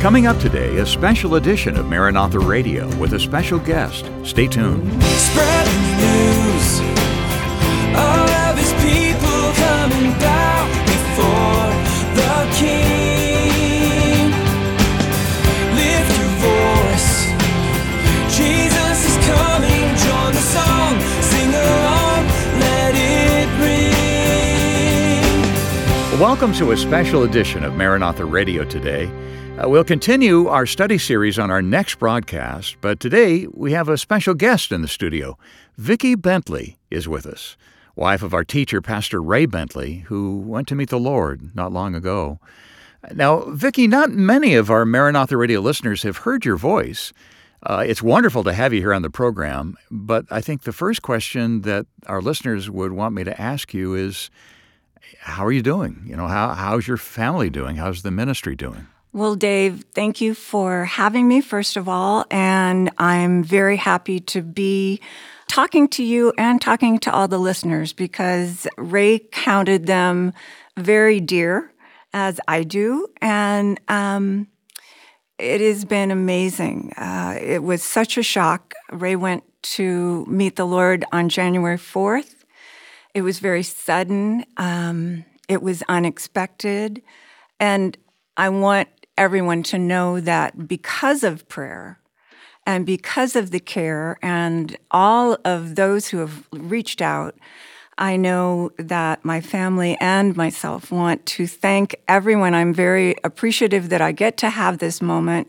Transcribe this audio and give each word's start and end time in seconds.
Coming 0.00 0.26
up 0.28 0.38
today, 0.38 0.76
a 0.78 0.86
special 0.86 1.34
edition 1.34 1.76
of 1.76 1.86
Maranatha 1.86 2.38
Radio 2.38 2.86
with 2.98 3.14
a 3.14 3.18
special 3.18 3.58
guest. 3.58 4.08
Stay 4.22 4.46
tuned. 4.46 4.84
Spreading 5.02 5.82
news. 5.98 6.80
All 7.98 8.30
of 8.46 8.56
his 8.56 8.72
people 8.74 9.52
coming 9.58 10.16
down 10.20 10.70
before 10.86 11.74
the 12.14 12.46
King. 12.54 14.30
Lift 15.74 16.10
your 16.16 16.30
voice. 16.46 17.26
Jesus 18.38 18.98
is 19.04 19.18
coming. 19.26 19.82
Join 19.98 20.30
the 20.32 20.46
song. 20.46 20.94
Sing 21.22 21.50
along. 21.52 22.22
Let 22.60 22.94
it 22.94 23.48
ring. 26.14 26.20
Welcome 26.20 26.52
to 26.52 26.70
a 26.70 26.76
special 26.76 27.24
edition 27.24 27.64
of 27.64 27.74
Maranatha 27.74 28.24
Radio 28.24 28.62
today. 28.62 29.10
Uh, 29.58 29.68
we'll 29.68 29.82
continue 29.82 30.46
our 30.46 30.66
study 30.66 30.98
series 30.98 31.36
on 31.36 31.50
our 31.50 31.60
next 31.60 31.98
broadcast, 31.98 32.76
but 32.80 33.00
today 33.00 33.44
we 33.52 33.72
have 33.72 33.88
a 33.88 33.98
special 33.98 34.32
guest 34.32 34.70
in 34.70 34.82
the 34.82 34.88
studio. 34.88 35.36
Vicki 35.76 36.14
Bentley 36.14 36.78
is 36.92 37.08
with 37.08 37.26
us, 37.26 37.56
wife 37.96 38.22
of 38.22 38.32
our 38.32 38.44
teacher, 38.44 38.80
Pastor 38.80 39.20
Ray 39.20 39.46
Bentley, 39.46 40.04
who 40.06 40.38
went 40.38 40.68
to 40.68 40.76
meet 40.76 40.90
the 40.90 40.98
Lord 41.00 41.56
not 41.56 41.72
long 41.72 41.96
ago. 41.96 42.38
Now, 43.12 43.50
Vicki, 43.50 43.88
not 43.88 44.10
many 44.10 44.54
of 44.54 44.70
our 44.70 44.84
Maranatha 44.84 45.36
Radio 45.36 45.58
listeners 45.58 46.04
have 46.04 46.18
heard 46.18 46.44
your 46.44 46.56
voice. 46.56 47.12
Uh, 47.64 47.82
it's 47.84 48.02
wonderful 48.02 48.44
to 48.44 48.52
have 48.52 48.72
you 48.72 48.80
here 48.80 48.94
on 48.94 49.02
the 49.02 49.10
program, 49.10 49.76
but 49.90 50.24
I 50.30 50.40
think 50.40 50.62
the 50.62 50.72
first 50.72 51.02
question 51.02 51.62
that 51.62 51.84
our 52.06 52.22
listeners 52.22 52.70
would 52.70 52.92
want 52.92 53.12
me 53.12 53.24
to 53.24 53.40
ask 53.40 53.74
you 53.74 53.94
is, 53.94 54.30
how 55.18 55.44
are 55.44 55.52
you 55.52 55.62
doing? 55.62 56.04
You 56.06 56.14
know, 56.14 56.28
how, 56.28 56.50
how's 56.54 56.86
your 56.86 56.96
family 56.96 57.50
doing? 57.50 57.74
How's 57.74 58.02
the 58.02 58.12
ministry 58.12 58.54
doing? 58.54 58.86
Well, 59.12 59.36
Dave, 59.36 59.84
thank 59.94 60.20
you 60.20 60.34
for 60.34 60.84
having 60.84 61.26
me, 61.26 61.40
first 61.40 61.78
of 61.78 61.88
all. 61.88 62.26
And 62.30 62.90
I'm 62.98 63.42
very 63.42 63.76
happy 63.76 64.20
to 64.20 64.42
be 64.42 65.00
talking 65.48 65.88
to 65.88 66.04
you 66.04 66.34
and 66.36 66.60
talking 66.60 66.98
to 67.00 67.12
all 67.12 67.26
the 67.26 67.38
listeners 67.38 67.94
because 67.94 68.68
Ray 68.76 69.18
counted 69.18 69.86
them 69.86 70.34
very 70.76 71.20
dear, 71.20 71.72
as 72.12 72.38
I 72.46 72.64
do. 72.64 73.08
And 73.22 73.80
um, 73.88 74.48
it 75.38 75.62
has 75.62 75.86
been 75.86 76.10
amazing. 76.10 76.92
Uh, 76.98 77.38
it 77.40 77.62
was 77.62 77.82
such 77.82 78.18
a 78.18 78.22
shock. 78.22 78.74
Ray 78.90 79.16
went 79.16 79.42
to 79.62 80.26
meet 80.26 80.56
the 80.56 80.66
Lord 80.66 81.06
on 81.12 81.30
January 81.30 81.78
4th. 81.78 82.44
It 83.14 83.22
was 83.22 83.38
very 83.38 83.62
sudden, 83.62 84.44
um, 84.58 85.24
it 85.48 85.62
was 85.62 85.82
unexpected. 85.88 87.00
And 87.58 87.96
I 88.36 88.50
want 88.50 88.88
everyone 89.18 89.62
to 89.64 89.78
know 89.78 90.20
that 90.20 90.66
because 90.66 91.22
of 91.22 91.48
prayer 91.48 91.98
and 92.66 92.86
because 92.86 93.36
of 93.36 93.50
the 93.50 93.60
care 93.60 94.18
and 94.22 94.76
all 94.90 95.36
of 95.44 95.74
those 95.74 96.08
who 96.08 96.18
have 96.18 96.48
reached 96.52 97.02
out, 97.02 97.34
I 97.98 98.16
know 98.16 98.70
that 98.78 99.24
my 99.24 99.40
family 99.40 99.96
and 100.00 100.36
myself 100.36 100.92
want 100.92 101.26
to 101.26 101.46
thank 101.46 101.96
everyone. 102.06 102.54
I'm 102.54 102.72
very 102.72 103.16
appreciative 103.24 103.88
that 103.88 104.00
I 104.00 104.12
get 104.12 104.36
to 104.38 104.50
have 104.50 104.78
this 104.78 105.02
moment 105.02 105.48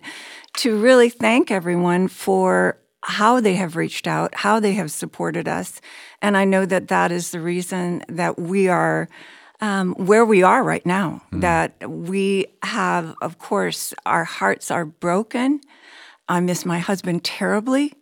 to 0.58 0.80
really 0.80 1.09
thank 1.09 1.52
everyone 1.52 2.08
for 2.08 2.78
how 3.04 3.39
they 3.39 3.56
have 3.56 3.76
reached 3.76 4.08
out, 4.08 4.33
how 4.33 4.59
they 4.59 4.73
have 4.73 4.92
supported 4.92 5.48
us. 5.48 5.80
And 6.22 6.36
I 6.36 6.44
know 6.44 6.66
that 6.66 6.88
that 6.88 7.11
is 7.11 7.31
the 7.31 7.39
reason 7.39 8.04
that 8.09 8.39
we 8.39 8.67
are 8.67 9.08
um, 9.61 9.93
where 9.93 10.25
we 10.25 10.43
are 10.43 10.63
right 10.63 10.85
now. 10.85 11.21
Hmm. 11.31 11.39
That 11.41 11.89
we 11.89 12.45
have, 12.63 13.15
of 13.21 13.39
course, 13.39 13.93
our 14.05 14.23
hearts 14.23 14.71
are 14.71 14.85
broken. 14.85 15.61
I 16.27 16.39
miss 16.39 16.65
my 16.65 16.79
husband 16.79 17.23
terribly, 17.23 17.93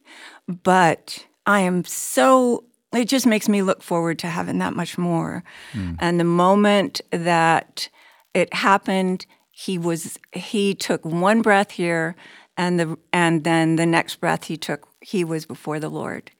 but 0.47 1.25
I 1.45 1.61
am 1.61 1.85
so, 1.85 2.65
it 2.93 3.05
just 3.05 3.25
makes 3.25 3.47
me 3.47 3.61
look 3.61 3.81
forward 3.81 4.19
to 4.19 4.27
having 4.27 4.59
that 4.59 4.73
much 4.73 4.97
more. 4.97 5.43
Hmm. 5.71 5.93
And 5.99 6.19
the 6.19 6.25
moment 6.25 7.01
that 7.11 7.89
it 8.33 8.53
happened, 8.53 9.25
he 9.51 9.77
was, 9.77 10.19
he 10.33 10.75
took 10.75 11.03
one 11.05 11.41
breath 11.41 11.71
here. 11.71 12.15
And 12.59 12.79
the 12.79 12.97
and 13.13 13.43
then 13.43 13.75
the 13.75 13.85
next 13.85 14.15
breath 14.15 14.45
he 14.45 14.57
took, 14.57 14.87
he 14.99 15.23
was 15.23 15.45
before 15.45 15.79
the 15.79 15.89
Lord. 15.89 16.31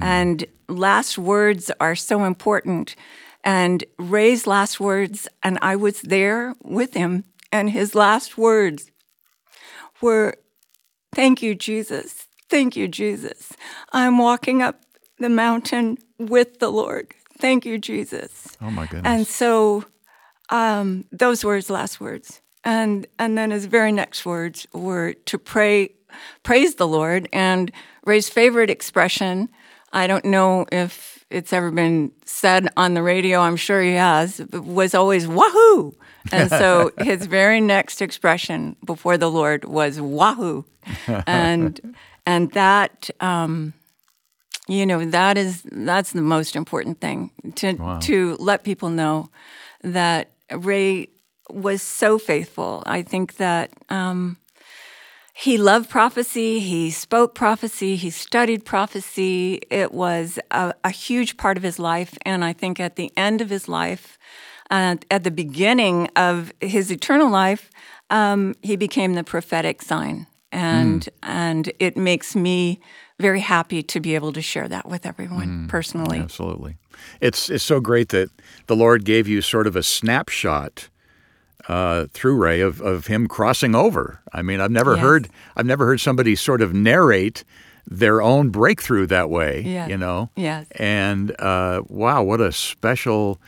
And 0.00 0.44
last 0.68 1.16
words 1.16 1.70
are 1.78 1.94
so 1.94 2.24
important. 2.24 2.96
And 3.44 3.84
Ray's 3.98 4.46
last 4.46 4.80
words, 4.80 5.28
and 5.42 5.58
I 5.62 5.76
was 5.76 6.02
there 6.02 6.54
with 6.62 6.94
him, 6.94 7.24
and 7.50 7.70
his 7.70 7.94
last 7.94 8.36
words 8.36 8.90
were, 10.00 10.36
Thank 11.14 11.42
you, 11.42 11.54
Jesus. 11.54 12.26
Thank 12.48 12.76
you, 12.76 12.86
Jesus. 12.86 13.52
I'm 13.92 14.18
walking 14.18 14.62
up 14.62 14.80
the 15.18 15.28
mountain 15.28 15.98
with 16.18 16.58
the 16.60 16.70
Lord. 16.70 17.12
Thank 17.38 17.64
you, 17.64 17.78
Jesus. 17.78 18.56
Oh, 18.60 18.70
my 18.70 18.86
goodness. 18.86 19.06
And 19.06 19.26
so 19.26 19.84
um, 20.50 21.04
those 21.10 21.44
were 21.44 21.56
his 21.56 21.70
last 21.70 22.00
words. 22.00 22.42
And 22.62 23.06
and 23.18 23.38
then 23.38 23.50
his 23.52 23.64
very 23.64 23.90
next 23.90 24.26
words 24.26 24.66
were 24.74 25.14
to 25.14 25.38
pray, 25.38 25.94
praise 26.42 26.74
the 26.74 26.86
Lord. 26.86 27.28
And 27.32 27.72
Ray's 28.04 28.28
favorite 28.28 28.68
expression, 28.68 29.48
I 29.92 30.06
don't 30.06 30.26
know 30.26 30.66
if 30.70 31.19
it's 31.30 31.52
ever 31.52 31.70
been 31.70 32.12
said 32.24 32.68
on 32.76 32.94
the 32.94 33.02
radio, 33.02 33.40
I'm 33.40 33.56
sure 33.56 33.80
he 33.80 33.92
has, 33.94 34.40
was 34.52 34.94
always 34.94 35.26
wahoo. 35.26 35.94
And 36.32 36.50
so 36.50 36.92
his 37.00 37.26
very 37.26 37.60
next 37.60 38.02
expression 38.02 38.76
before 38.84 39.16
the 39.16 39.30
Lord 39.30 39.64
was 39.64 40.00
wahoo. 40.00 40.64
And 41.26 41.96
and 42.26 42.52
that 42.52 43.10
um, 43.20 43.72
you 44.68 44.86
know, 44.86 45.04
that 45.04 45.36
is 45.38 45.62
that's 45.70 46.12
the 46.12 46.22
most 46.22 46.56
important 46.56 47.00
thing 47.00 47.30
to 47.56 47.98
to 48.02 48.36
let 48.38 48.64
people 48.64 48.90
know 48.90 49.30
that 49.82 50.30
Ray 50.52 51.08
was 51.48 51.82
so 51.82 52.18
faithful. 52.18 52.82
I 52.86 53.02
think 53.02 53.36
that 53.36 53.70
um, 53.88 54.36
he 55.32 55.58
loved 55.58 55.88
prophecy. 55.88 56.58
He 56.60 56.90
spoke 56.90 57.34
prophecy. 57.34 57.96
He 57.96 58.10
studied 58.10 58.64
prophecy. 58.64 59.60
It 59.70 59.92
was 59.92 60.38
a, 60.50 60.74
a 60.84 60.90
huge 60.90 61.36
part 61.36 61.56
of 61.56 61.62
his 61.62 61.78
life. 61.78 62.18
And 62.26 62.44
I 62.44 62.52
think 62.52 62.80
at 62.80 62.96
the 62.96 63.12
end 63.16 63.40
of 63.40 63.50
his 63.50 63.68
life, 63.68 64.18
uh, 64.70 64.96
at 65.10 65.24
the 65.24 65.30
beginning 65.30 66.08
of 66.16 66.52
his 66.60 66.90
eternal 66.90 67.30
life, 67.30 67.70
um, 68.10 68.54
he 68.62 68.76
became 68.76 69.14
the 69.14 69.24
prophetic 69.24 69.82
sign. 69.82 70.26
And 70.52 71.08
and 71.22 71.72
it 71.78 71.96
makes 71.96 72.34
me 72.34 72.80
very 73.20 73.40
happy 73.40 73.84
to 73.84 74.00
be 74.00 74.16
able 74.16 74.32
to 74.32 74.42
share 74.42 74.66
that 74.66 74.88
with 74.88 75.06
everyone 75.06 75.68
personally. 75.68 76.18
Absolutely. 76.18 76.76
It's 77.20 77.48
it's 77.48 77.62
so 77.62 77.78
great 77.78 78.08
that 78.08 78.30
the 78.66 78.74
Lord 78.74 79.04
gave 79.04 79.28
you 79.28 79.42
sort 79.42 79.68
of 79.68 79.76
a 79.76 79.82
snapshot 79.84 80.89
uh, 81.68 82.06
through 82.12 82.36
Ray 82.36 82.60
of, 82.60 82.80
of 82.80 83.06
him 83.06 83.26
crossing 83.28 83.74
over. 83.74 84.20
I 84.32 84.42
mean, 84.42 84.60
I've 84.60 84.70
never 84.70 84.94
Yes. 84.94 85.02
heard 85.02 85.28
I've 85.56 85.66
never 85.66 85.86
heard 85.86 86.00
somebody 86.00 86.34
sort 86.36 86.62
of 86.62 86.72
narrate 86.74 87.44
their 87.86 88.20
own 88.22 88.50
breakthrough 88.50 89.06
that 89.06 89.30
way. 89.30 89.62
Yeah. 89.62 89.86
You 89.88 89.96
know. 89.96 90.30
Yes. 90.36 90.66
And 90.76 91.34
uh, 91.40 91.82
wow, 91.88 92.22
what 92.22 92.40
a 92.40 92.52
special, 92.52 93.40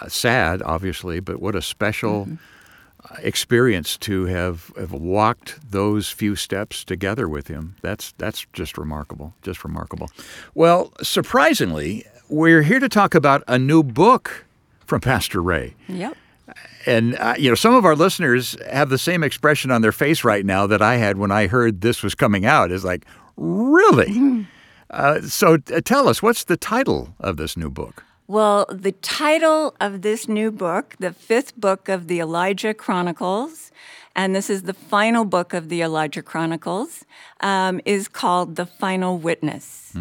uh, 0.00 0.08
sad 0.08 0.62
obviously, 0.62 1.20
but 1.20 1.40
what 1.40 1.54
a 1.54 1.62
special. 1.62 2.24
Mm-hmm. 2.26 2.34
uh, 2.34 3.16
Experience 3.22 3.96
to 3.96 4.26
have, 4.26 4.70
have 4.76 4.92
walked 4.92 5.58
those 5.70 6.10
few 6.10 6.36
steps 6.36 6.84
together 6.84 7.26
with 7.28 7.48
him. 7.48 7.74
That's 7.80 8.12
that's 8.18 8.44
just 8.52 8.76
remarkable. 8.76 9.32
Just 9.42 9.64
remarkable. 9.64 10.10
Well, 10.54 10.92
surprisingly, 11.02 12.04
we're 12.28 12.62
here 12.62 12.80
to 12.80 12.88
talk 12.88 13.14
about 13.14 13.42
a 13.48 13.58
new 13.58 13.82
book 13.82 14.44
from 14.84 15.00
Pastor 15.00 15.40
Ray. 15.40 15.74
Yep. 15.88 16.16
And 16.86 17.16
uh, 17.16 17.34
you 17.38 17.48
know, 17.48 17.54
some 17.54 17.74
of 17.74 17.84
our 17.84 17.96
listeners 17.96 18.56
have 18.70 18.88
the 18.88 18.98
same 18.98 19.22
expression 19.22 19.70
on 19.70 19.82
their 19.82 19.92
face 19.92 20.24
right 20.24 20.44
now 20.44 20.66
that 20.66 20.82
I 20.82 20.96
had 20.96 21.18
when 21.18 21.30
I 21.30 21.46
heard 21.46 21.80
this 21.80 22.02
was 22.02 22.14
coming 22.14 22.46
out. 22.46 22.70
Is 22.70 22.84
like, 22.84 23.04
really? 23.36 24.46
uh, 24.90 25.22
so, 25.22 25.58
uh, 25.72 25.80
tell 25.84 26.08
us, 26.08 26.22
what's 26.22 26.44
the 26.44 26.56
title 26.56 27.14
of 27.20 27.36
this 27.36 27.56
new 27.56 27.70
book? 27.70 28.04
Well, 28.26 28.66
the 28.70 28.92
title 28.92 29.74
of 29.80 30.02
this 30.02 30.28
new 30.28 30.50
book, 30.50 30.94
the 30.98 31.14
fifth 31.14 31.56
book 31.56 31.88
of 31.88 32.08
the 32.08 32.20
Elijah 32.20 32.74
Chronicles, 32.74 33.72
and 34.14 34.36
this 34.36 34.50
is 34.50 34.64
the 34.64 34.74
final 34.74 35.24
book 35.24 35.54
of 35.54 35.70
the 35.70 35.80
Elijah 35.80 36.22
Chronicles, 36.22 37.06
um, 37.40 37.80
is 37.86 38.06
called 38.06 38.56
The 38.56 38.66
Final 38.66 39.16
Witness. 39.16 39.92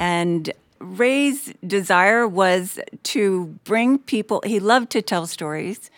And 0.00 0.50
Ray's 0.80 1.52
desire 1.66 2.26
was 2.26 2.78
to 3.04 3.58
bring 3.64 3.98
people, 3.98 4.42
he 4.44 4.60
loved 4.60 4.90
to 4.90 5.02
tell 5.02 5.26
stories, 5.26 5.90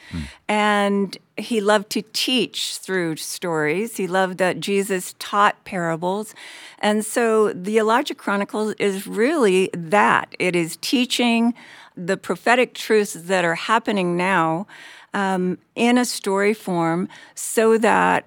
and 0.48 1.16
he 1.36 1.60
loved 1.60 1.90
to 1.90 2.02
teach 2.12 2.76
through 2.76 3.16
stories. 3.16 3.96
He 3.96 4.06
loved 4.06 4.38
that 4.38 4.60
Jesus 4.60 5.14
taught 5.18 5.64
parables. 5.64 6.34
And 6.78 7.04
so 7.04 7.52
the 7.52 7.78
Elijah 7.78 8.14
Chronicles 8.14 8.74
is 8.78 9.06
really 9.06 9.70
that 9.72 10.34
it 10.38 10.54
is 10.54 10.76
teaching 10.80 11.54
the 11.96 12.16
prophetic 12.16 12.74
truths 12.74 13.14
that 13.14 13.44
are 13.44 13.54
happening 13.54 14.16
now 14.16 14.66
um, 15.12 15.58
in 15.74 15.98
a 15.98 16.04
story 16.04 16.54
form 16.54 17.08
so 17.34 17.76
that 17.78 18.26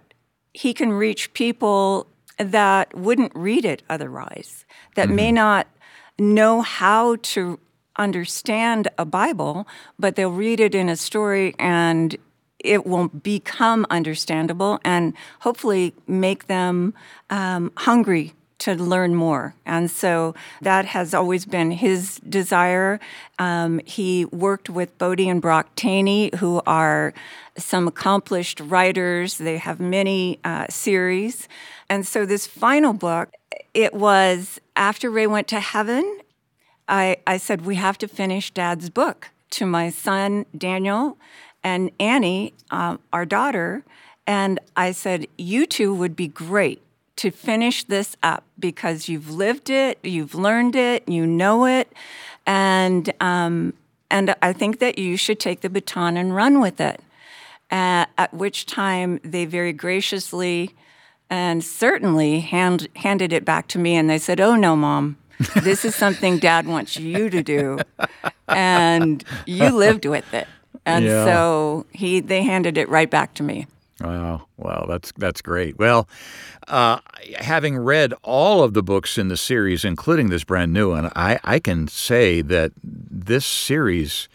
he 0.53 0.73
can 0.73 0.91
reach 0.91 1.33
people 1.33 2.07
that 2.37 2.95
wouldn't 2.95 3.31
read 3.35 3.65
it 3.65 3.83
otherwise, 3.89 4.65
that 4.95 5.09
may 5.09 5.31
not 5.31 5.67
know 6.19 6.61
how 6.61 7.17
to 7.17 7.59
understand 7.97 8.87
a 8.97 9.05
Bible, 9.05 9.67
but 9.99 10.15
they'll 10.15 10.31
read 10.31 10.59
it 10.59 10.73
in 10.75 10.89
a 10.89 10.95
story 10.95 11.55
and 11.59 12.17
it 12.59 12.85
will 12.85 13.09
become 13.09 13.85
understandable 13.89 14.79
and 14.83 15.13
hopefully 15.41 15.93
make 16.07 16.47
them 16.47 16.93
um, 17.29 17.71
hungry 17.77 18.33
to 18.59 18.75
learn 18.75 19.13
more. 19.13 19.53
And 19.65 19.91
so 19.91 20.33
that 20.61 20.85
has 20.85 21.13
always 21.13 21.45
been 21.45 21.71
his 21.71 22.21
desire. 22.27 22.99
Um, 23.37 23.81
he 23.85 24.23
worked 24.25 24.69
with 24.69 24.97
Bodie 24.97 25.27
and 25.27 25.41
Brock 25.41 25.75
Thoene, 25.75 26.33
who 26.35 26.61
are 26.65 27.13
some 27.57 27.89
accomplished 27.89 28.61
writers. 28.61 29.37
They 29.37 29.57
have 29.57 29.81
many 29.81 30.39
uh, 30.45 30.67
series. 30.69 31.49
And 31.89 32.07
so 32.07 32.25
this 32.25 32.47
final 32.47 32.93
book, 32.93 33.33
it 33.73 33.93
was 33.93 34.61
after 34.75 35.09
Ray 35.09 35.27
went 35.27 35.47
to 35.49 35.59
heaven, 35.59 36.19
I, 36.87 37.17
I 37.25 37.37
said, 37.37 37.65
we 37.65 37.75
have 37.75 37.97
to 37.99 38.07
finish 38.07 38.51
dad's 38.51 38.89
book 38.89 39.29
to 39.51 39.65
my 39.65 39.89
son, 39.89 40.45
Daniel, 40.57 41.17
and 41.63 41.91
Annie, 41.99 42.53
uh, 42.71 42.97
our 43.11 43.25
daughter. 43.25 43.83
And 44.25 44.59
I 44.75 44.91
said, 44.91 45.27
you 45.37 45.65
two 45.65 45.93
would 45.93 46.15
be 46.15 46.27
great 46.27 46.81
to 47.17 47.31
finish 47.31 47.83
this 47.83 48.17
up 48.23 48.43
because 48.57 49.07
you've 49.07 49.29
lived 49.29 49.69
it, 49.69 49.99
you've 50.03 50.33
learned 50.33 50.75
it, 50.75 51.07
you 51.07 51.25
know 51.25 51.65
it, 51.65 51.91
and 52.45 53.13
um, 53.21 53.73
and 54.09 54.35
I 54.41 54.53
think 54.53 54.79
that 54.79 54.97
you 54.97 55.17
should 55.17 55.39
take 55.39 55.61
the 55.61 55.69
baton 55.69 56.17
and 56.17 56.35
run 56.35 56.59
with 56.59 56.79
it. 56.81 57.01
Uh, 57.71 58.05
at 58.17 58.33
which 58.33 58.65
time 58.65 59.19
they 59.23 59.45
very 59.45 59.73
graciously 59.73 60.75
and 61.33 61.63
certainly 61.63 62.39
hand, 62.41 62.87
handed 62.95 63.33
it 63.33 63.43
back 63.43 63.67
to 63.69 63.79
me, 63.79 63.95
and 63.95 64.07
they 64.09 64.19
said, 64.19 64.39
"Oh 64.39 64.55
no, 64.55 64.75
mom." 64.75 65.17
this 65.63 65.83
is 65.83 65.95
something 65.95 66.37
dad 66.37 66.67
wants 66.67 66.95
you 66.97 67.29
to 67.29 67.41
do 67.43 67.79
and 68.47 69.23
you 69.45 69.71
lived 69.71 70.05
with 70.05 70.31
it 70.33 70.47
and 70.85 71.03
Yeah. 71.03 71.25
so 71.25 71.85
he 71.91 72.19
they 72.21 72.43
handed 72.43 72.77
it 72.77 72.87
right 72.87 73.09
back 73.09 73.33
to 73.35 73.43
me 73.43 73.65
Wow, 73.99 74.47
wow, 74.57 74.85
that's 74.87 75.11
that's 75.17 75.41
great. 75.41 75.77
Well, 75.79 76.07
uh, 76.67 76.99
having 77.39 77.77
read 77.77 78.13
all 78.21 78.63
of 78.63 78.73
the 78.73 78.83
books 78.83 79.17
in 79.17 79.27
the 79.29 79.37
series, 79.37 79.85
including 79.85 80.29
this 80.29 80.43
brand 80.43 80.73
new 80.73 80.89
one, 80.91 81.09
I, 81.15 81.39
I 81.43 81.59
can 81.59 81.87
say 81.87 82.41
that 82.41 82.71
this 82.83 83.45
series 83.45 84.27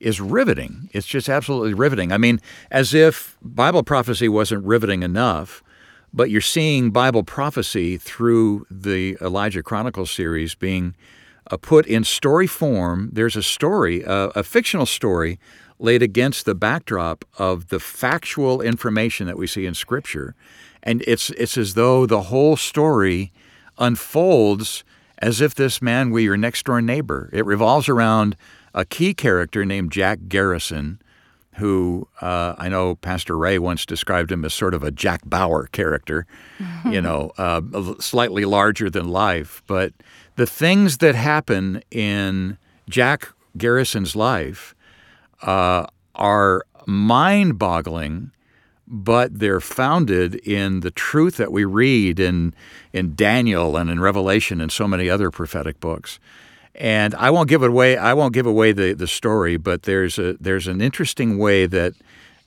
is 0.00 0.20
riveting. 0.20 0.90
It's 0.92 1.06
just 1.06 1.28
absolutely 1.30 1.74
riveting. 1.74 2.12
I 2.12 2.18
mean, 2.18 2.38
as 2.70 2.92
if 2.92 3.38
Bible 3.40 3.82
prophecy 3.82 4.28
wasn't 4.28 4.64
riveting 4.66 5.02
enough, 5.02 5.62
but 6.14 6.30
you're 6.30 6.40
seeing 6.40 6.92
Bible 6.92 7.24
prophecy 7.24 7.98
through 7.98 8.66
the 8.70 9.18
Elijah 9.20 9.64
Chronicles 9.64 10.12
series 10.12 10.54
being 10.54 10.94
uh, 11.50 11.56
put 11.56 11.86
in 11.86 12.04
story 12.04 12.46
form. 12.46 13.10
There's 13.12 13.34
a 13.36 13.42
story, 13.42 14.04
uh, 14.04 14.28
a 14.36 14.44
fictional 14.44 14.86
story, 14.86 15.40
laid 15.80 16.02
against 16.02 16.46
the 16.46 16.54
backdrop 16.54 17.24
of 17.36 17.68
the 17.68 17.80
factual 17.80 18.62
information 18.62 19.26
that 19.26 19.36
we 19.36 19.48
see 19.48 19.66
in 19.66 19.74
Scripture, 19.74 20.36
and 20.84 21.02
it's 21.06 21.30
it's 21.30 21.58
as 21.58 21.74
though 21.74 22.06
the 22.06 22.22
whole 22.22 22.56
story 22.56 23.32
unfolds 23.76 24.84
as 25.18 25.40
if 25.40 25.54
this 25.54 25.82
man 25.82 26.10
were 26.10 26.20
your 26.20 26.36
next 26.36 26.64
door 26.64 26.80
neighbor. 26.80 27.28
It 27.32 27.44
revolves 27.44 27.88
around 27.88 28.36
a 28.72 28.84
key 28.84 29.14
character 29.14 29.64
named 29.64 29.90
Jack 29.90 30.20
Garrison, 30.28 31.00
who 31.56 32.08
uh, 32.20 32.54
I 32.58 32.68
know 32.68 32.96
Pastor 32.96 33.36
Ray 33.36 33.58
once 33.58 33.86
described 33.86 34.32
him 34.32 34.44
as 34.44 34.54
sort 34.54 34.74
of 34.74 34.82
a 34.82 34.90
Jack 34.90 35.22
Bauer 35.24 35.68
character, 35.68 36.26
you 36.90 37.00
know, 37.00 37.32
uh, 37.38 37.60
slightly 38.00 38.44
larger 38.44 38.90
than 38.90 39.08
life. 39.08 39.62
But 39.66 39.92
the 40.36 40.46
things 40.46 40.98
that 40.98 41.14
happen 41.14 41.82
in 41.90 42.58
Jack 42.88 43.28
Garrison's 43.56 44.16
life 44.16 44.74
uh, 45.42 45.86
are 46.14 46.64
mind 46.86 47.58
boggling, 47.58 48.30
but 48.86 49.38
they're 49.38 49.60
founded 49.60 50.34
in 50.34 50.80
the 50.80 50.90
truth 50.90 51.36
that 51.36 51.52
we 51.52 51.64
read 51.64 52.20
in, 52.20 52.54
in 52.92 53.14
Daniel 53.14 53.76
and 53.76 53.88
in 53.88 54.00
Revelation 54.00 54.60
and 54.60 54.70
so 54.70 54.86
many 54.86 55.08
other 55.08 55.30
prophetic 55.30 55.80
books. 55.80 56.18
And 56.76 57.14
I 57.14 57.30
won't 57.30 57.48
give 57.48 57.62
it 57.62 57.68
away. 57.70 57.96
I 57.96 58.14
won't 58.14 58.34
give 58.34 58.46
away 58.46 58.72
the, 58.72 58.94
the 58.94 59.06
story, 59.06 59.56
but 59.56 59.82
there's 59.82 60.18
a 60.18 60.34
there's 60.40 60.66
an 60.66 60.80
interesting 60.80 61.38
way 61.38 61.66
that 61.66 61.94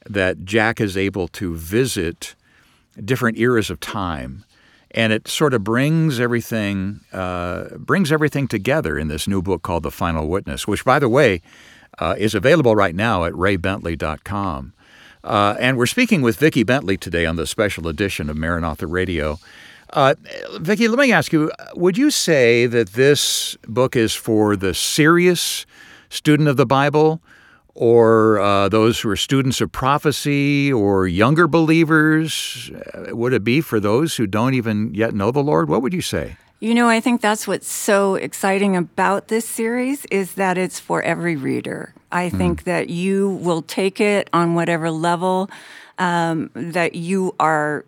that 0.10 0.44
Jack 0.44 0.82
is 0.82 0.98
able 0.98 1.28
to 1.30 1.56
visit 1.56 2.36
different 3.04 3.38
eras 3.38 3.70
of 3.70 3.80
time, 3.80 4.44
and 4.92 5.14
it 5.14 5.28
sort 5.28 5.54
of 5.54 5.64
brings 5.64 6.20
everything 6.20 7.02
uh, 7.14 7.76
brings 7.78 8.12
everything 8.12 8.48
together 8.48 8.98
in 8.98 9.08
this 9.08 9.28
new 9.28 9.42
book 9.42 9.62
called 9.62 9.84
The 9.84 9.92
Final 9.92 10.28
Witness, 10.28 10.68
which, 10.68 10.84
by 10.84 11.00
the 11.00 11.10
way, 11.10 11.42
uh, 12.00 12.16
is 12.18 12.36
available 12.36 12.76
right 12.76 12.96
now 12.96 13.24
at 13.24 13.34
raybentley.com. 13.34 14.74
Uh, 15.24 15.56
and 15.60 15.78
we're 15.78 15.86
speaking 15.86 16.22
with 16.22 16.38
Vicki 16.38 16.64
Bentley 16.64 16.98
today 16.98 17.26
on 17.26 17.36
the 17.36 17.48
special 17.48 17.88
edition 17.88 18.30
of 18.30 18.38
Maranatha 18.38 18.88
Radio. 18.88 19.40
Uh, 19.92 20.16
Vicki, 20.60 20.88
let 20.88 21.00
me 21.00 21.12
ask 21.12 21.32
you: 21.32 21.52
Would 21.76 21.98
you 21.98 22.12
say 22.12 22.66
that 22.68 22.94
this 22.94 23.58
book 23.68 23.96
is 23.96 24.14
for 24.14 24.56
the 24.56 24.74
serious 24.74 25.66
student 26.10 26.50
of 26.50 26.58
the 26.58 26.66
Bible, 26.66 27.22
or 27.74 28.40
uh, 28.40 28.70
those 28.70 29.00
who 29.00 29.10
are 29.10 29.16
students 29.16 29.62
of 29.62 29.72
prophecy, 29.72 30.72
or 30.72 31.08
younger 31.08 31.48
believers? 31.48 32.70
Uh, 32.94 33.16
Would 33.16 33.34
it 33.34 33.44
be 33.44 33.62
for 33.62 33.80
those 33.80 34.18
who 34.18 34.28
don't 34.28 34.54
even 34.54 34.94
yet 34.94 35.14
know 35.14 35.32
the 35.32 35.44
Lord? 35.44 35.70
What 35.70 35.82
would 35.82 35.94
you 35.94 36.02
say? 36.02 36.38
You 36.60 36.74
know, 36.74 36.90
I 36.90 37.00
think 37.00 37.22
that's 37.22 37.48
what's 37.48 37.72
so 37.72 38.16
exciting 38.16 38.76
about 38.76 39.28
this 39.28 39.48
series 39.48 40.06
is 40.06 40.34
that 40.34 40.58
it's 40.58 40.80
for 40.80 41.04
every 41.04 41.36
reader. 41.36 41.94
I 42.12 42.30
think 42.30 42.64
that 42.64 42.90
you 42.90 43.30
will 43.30 43.62
take 43.62 44.02
it 44.02 44.28
on 44.34 44.56
whatever 44.56 44.90
level 44.90 45.52
um, 46.00 46.50
that 46.56 46.96
you 46.96 47.36
are 47.40 47.86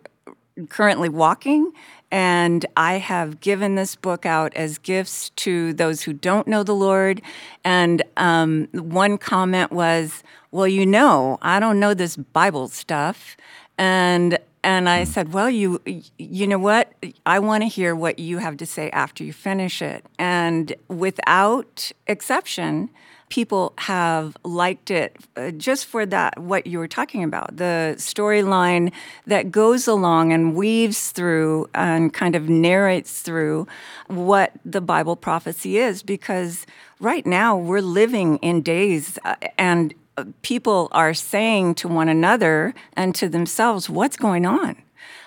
currently 0.68 1.08
walking. 1.08 1.72
And 2.10 2.66
I 2.76 2.94
have 2.94 3.40
given 3.40 3.76
this 3.76 3.94
book 3.94 4.26
out 4.26 4.52
as 4.54 4.78
gifts 4.78 5.30
to 5.36 5.72
those 5.72 6.02
who 6.02 6.12
don't 6.12 6.48
know 6.48 6.62
the 6.62 6.74
Lord. 6.74 7.22
And 7.64 8.02
um, 8.16 8.68
one 8.72 9.16
comment 9.16 9.70
was, 9.70 10.22
Well, 10.50 10.66
you 10.66 10.84
know, 10.84 11.38
I 11.40 11.60
don't 11.60 11.78
know 11.78 11.94
this 11.94 12.16
Bible 12.16 12.68
stuff. 12.68 13.36
And 13.78 14.38
and 14.62 14.88
I 14.88 15.04
said, 15.04 15.32
"Well, 15.32 15.48
you 15.48 15.80
you 16.18 16.46
know 16.46 16.58
what? 16.58 16.92
I 17.24 17.38
want 17.38 17.62
to 17.62 17.68
hear 17.68 17.94
what 17.94 18.18
you 18.18 18.38
have 18.38 18.56
to 18.58 18.66
say 18.66 18.90
after 18.90 19.24
you 19.24 19.32
finish 19.32 19.80
it." 19.80 20.04
And 20.18 20.74
without 20.88 21.90
exception, 22.06 22.90
people 23.30 23.72
have 23.78 24.36
liked 24.44 24.90
it 24.90 25.16
uh, 25.36 25.50
just 25.52 25.86
for 25.86 26.04
that 26.04 26.38
what 26.38 26.66
you 26.66 26.78
were 26.78 26.88
talking 26.88 27.24
about, 27.24 27.56
the 27.56 27.94
storyline 27.96 28.92
that 29.26 29.50
goes 29.50 29.88
along 29.88 30.32
and 30.32 30.54
weaves 30.54 31.10
through 31.12 31.68
and 31.74 32.12
kind 32.12 32.36
of 32.36 32.48
narrates 32.48 33.22
through 33.22 33.66
what 34.08 34.52
the 34.64 34.80
Bible 34.80 35.16
prophecy 35.16 35.78
is 35.78 36.02
because 36.02 36.66
right 36.98 37.24
now 37.24 37.56
we're 37.56 37.80
living 37.80 38.36
in 38.38 38.60
days 38.60 39.18
uh, 39.24 39.36
and 39.56 39.94
people 40.42 40.88
are 40.92 41.14
saying 41.14 41.74
to 41.76 41.88
one 41.88 42.08
another 42.08 42.74
and 42.94 43.14
to 43.14 43.28
themselves, 43.28 43.88
what's 43.88 44.16
going 44.16 44.44
on? 44.44 44.76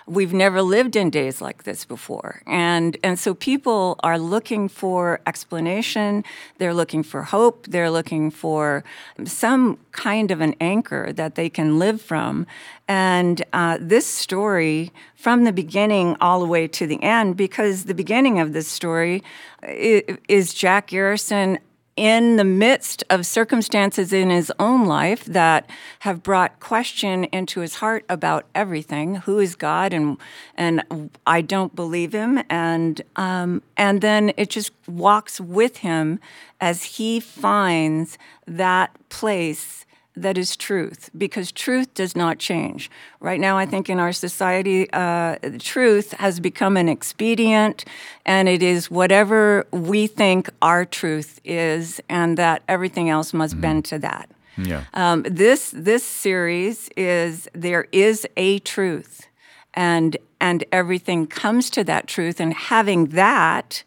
We've 0.05 0.33
never 0.33 0.61
lived 0.61 0.95
in 0.95 1.09
days 1.09 1.41
like 1.41 1.63
this 1.63 1.85
before. 1.85 2.41
And, 2.45 2.97
and 3.03 3.17
so 3.17 3.33
people 3.33 3.99
are 4.03 4.19
looking 4.19 4.67
for 4.67 5.21
explanation, 5.25 6.23
they're 6.57 6.73
looking 6.73 7.03
for 7.03 7.23
hope, 7.23 7.67
they're 7.67 7.89
looking 7.89 8.31
for 8.31 8.83
some 9.25 9.77
kind 9.91 10.31
of 10.31 10.41
an 10.41 10.55
anchor 10.59 11.13
that 11.13 11.35
they 11.35 11.49
can 11.49 11.79
live 11.79 12.01
from. 12.01 12.45
And 12.87 13.43
uh, 13.53 13.77
this 13.79 14.05
story, 14.05 14.91
from 15.15 15.45
the 15.45 15.53
beginning 15.53 16.17
all 16.19 16.39
the 16.39 16.45
way 16.45 16.67
to 16.67 16.85
the 16.85 17.01
end, 17.01 17.37
because 17.37 17.85
the 17.85 17.93
beginning 17.93 18.39
of 18.39 18.53
this 18.53 18.67
story 18.67 19.23
is 19.63 20.53
Jack 20.53 20.87
Garrison 20.87 21.59
in 21.95 22.37
the 22.37 22.43
midst 22.43 23.03
of 23.09 23.25
circumstances 23.25 24.11
in 24.11 24.29
his 24.29 24.51
own 24.59 24.85
life 24.85 25.25
that 25.25 25.69
have 25.99 26.23
brought 26.23 26.59
question 26.59 27.25
into 27.25 27.59
his 27.59 27.75
heart 27.75 28.03
about 28.09 28.45
everything 28.55 29.15
who 29.15 29.39
is 29.39 29.55
god 29.55 29.93
and 29.93 30.17
and 30.55 31.09
i 31.27 31.41
don't 31.41 31.75
believe 31.75 32.13
him. 32.13 32.43
And 32.49 33.01
um, 33.15 33.61
and 33.77 34.01
then 34.01 34.33
it 34.37 34.49
just 34.49 34.71
walks 34.87 35.39
with 35.39 35.77
him 35.77 36.19
as 36.59 36.83
he 36.83 37.19
finds 37.19 38.17
that 38.47 38.95
place 39.09 39.85
that 40.15 40.37
is 40.37 40.55
truth 40.55 41.09
because 41.17 41.51
truth 41.51 41.93
does 41.93 42.15
not 42.15 42.37
change. 42.37 42.89
Right 43.19 43.39
now, 43.39 43.57
I 43.57 43.65
think 43.65 43.89
in 43.89 43.99
our 43.99 44.13
society, 44.13 44.91
uh, 44.93 45.37
truth 45.59 46.11
has 46.13 46.39
become 46.39 46.77
an 46.77 46.87
expedient 46.87 47.85
and 48.25 48.47
it 48.47 48.61
is 48.61 48.91
whatever 48.91 49.65
we 49.71 50.07
think 50.07 50.49
our 50.61 50.85
truth 50.85 51.39
is, 51.43 51.99
and 52.09 52.37
that 52.37 52.61
everything 52.67 53.09
else 53.09 53.33
must 53.33 53.59
bend 53.59 53.85
to 53.85 53.99
that. 53.99 54.29
Yeah. 54.57 54.83
Um, 54.93 55.23
this 55.23 55.71
this 55.75 56.03
series 56.03 56.89
is 56.95 57.49
there 57.53 57.87
is 57.91 58.27
a 58.37 58.59
truth, 58.59 59.27
and 59.73 60.15
and 60.39 60.63
everything 60.71 61.25
comes 61.27 61.69
to 61.71 61.83
that 61.85 62.07
truth 62.07 62.39
and 62.39 62.53
having 62.53 63.07
that 63.07 63.83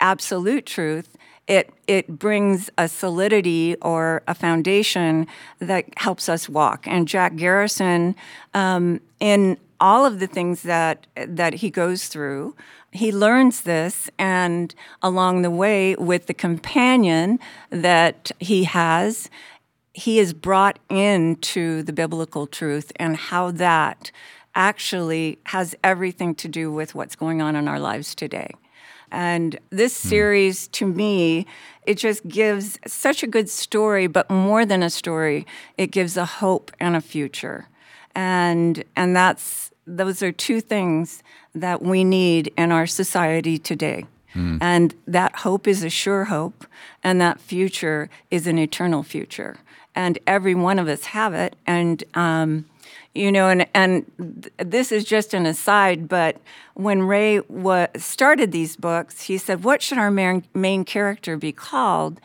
absolute 0.00 0.66
truth 0.66 1.16
it 1.46 1.70
it 1.86 2.18
brings 2.18 2.70
a 2.76 2.88
solidity 2.88 3.76
or 3.82 4.22
a 4.26 4.34
foundation 4.34 5.26
that 5.58 5.84
helps 5.96 6.28
us 6.28 6.48
walk 6.48 6.86
and 6.86 7.06
jack 7.08 7.36
garrison 7.36 8.14
um, 8.54 9.00
in 9.20 9.56
all 9.80 10.04
of 10.04 10.18
the 10.18 10.26
things 10.26 10.62
that 10.62 11.06
that 11.26 11.54
he 11.54 11.70
goes 11.70 12.08
through 12.08 12.54
he 12.92 13.12
learns 13.12 13.62
this 13.62 14.08
and 14.18 14.74
along 15.02 15.42
the 15.42 15.50
way 15.50 15.94
with 15.96 16.26
the 16.26 16.34
companion 16.34 17.38
that 17.70 18.30
he 18.38 18.64
has 18.64 19.30
he 19.92 20.18
is 20.18 20.34
brought 20.34 20.78
into 20.90 21.82
the 21.82 21.92
biblical 21.92 22.46
truth 22.46 22.92
and 22.96 23.16
how 23.16 23.50
that 23.50 24.10
actually 24.54 25.38
has 25.44 25.74
everything 25.82 26.34
to 26.34 26.48
do 26.48 26.70
with 26.72 26.94
what's 26.94 27.16
going 27.16 27.40
on 27.40 27.56
in 27.56 27.68
our 27.68 27.80
lives 27.80 28.14
today. 28.14 28.50
And 29.10 29.58
this 29.70 29.92
series, 29.92 30.68
to 30.68 30.86
me, 30.86 31.46
it 31.86 31.96
just 31.96 32.26
gives 32.26 32.78
such 32.86 33.22
a 33.22 33.26
good 33.26 33.48
story, 33.48 34.06
but 34.06 34.30
more 34.30 34.66
than 34.66 34.82
a 34.82 34.90
story, 34.90 35.46
it 35.76 35.92
gives 35.92 36.16
a 36.16 36.24
hope 36.24 36.72
and 36.80 36.96
a 36.96 37.00
future. 37.00 37.68
And, 38.14 38.84
and 38.96 39.14
that's, 39.14 39.70
those 39.86 40.22
are 40.22 40.32
two 40.32 40.60
things 40.60 41.22
that 41.54 41.82
we 41.82 42.02
need 42.02 42.52
in 42.56 42.72
our 42.72 42.86
society 42.86 43.58
today. 43.58 44.06
And 44.60 44.94
that 45.06 45.36
hope 45.36 45.66
is 45.66 45.82
a 45.82 45.88
sure 45.88 46.24
hope, 46.26 46.66
and 47.02 47.18
that 47.22 47.40
future 47.40 48.10
is 48.30 48.46
an 48.46 48.58
eternal 48.58 49.02
future. 49.02 49.56
And 49.94 50.18
every 50.26 50.54
one 50.54 50.78
of 50.78 50.88
us 50.88 51.06
have 51.06 51.32
it. 51.32 51.56
And, 51.66 52.04
um, 52.12 52.66
you 53.16 53.32
know, 53.32 53.48
and, 53.48 53.66
and 53.74 54.04
th- 54.42 54.52
this 54.58 54.92
is 54.92 55.04
just 55.04 55.34
an 55.34 55.46
aside, 55.46 56.08
but 56.08 56.36
when 56.74 57.02
Ray 57.02 57.40
wa- 57.40 57.88
started 57.96 58.52
these 58.52 58.76
books, 58.76 59.22
he 59.22 59.38
said, 59.38 59.64
What 59.64 59.82
should 59.82 59.98
our 59.98 60.10
main, 60.10 60.44
main 60.54 60.84
character 60.84 61.36
be 61.36 61.52
called? 61.52 62.20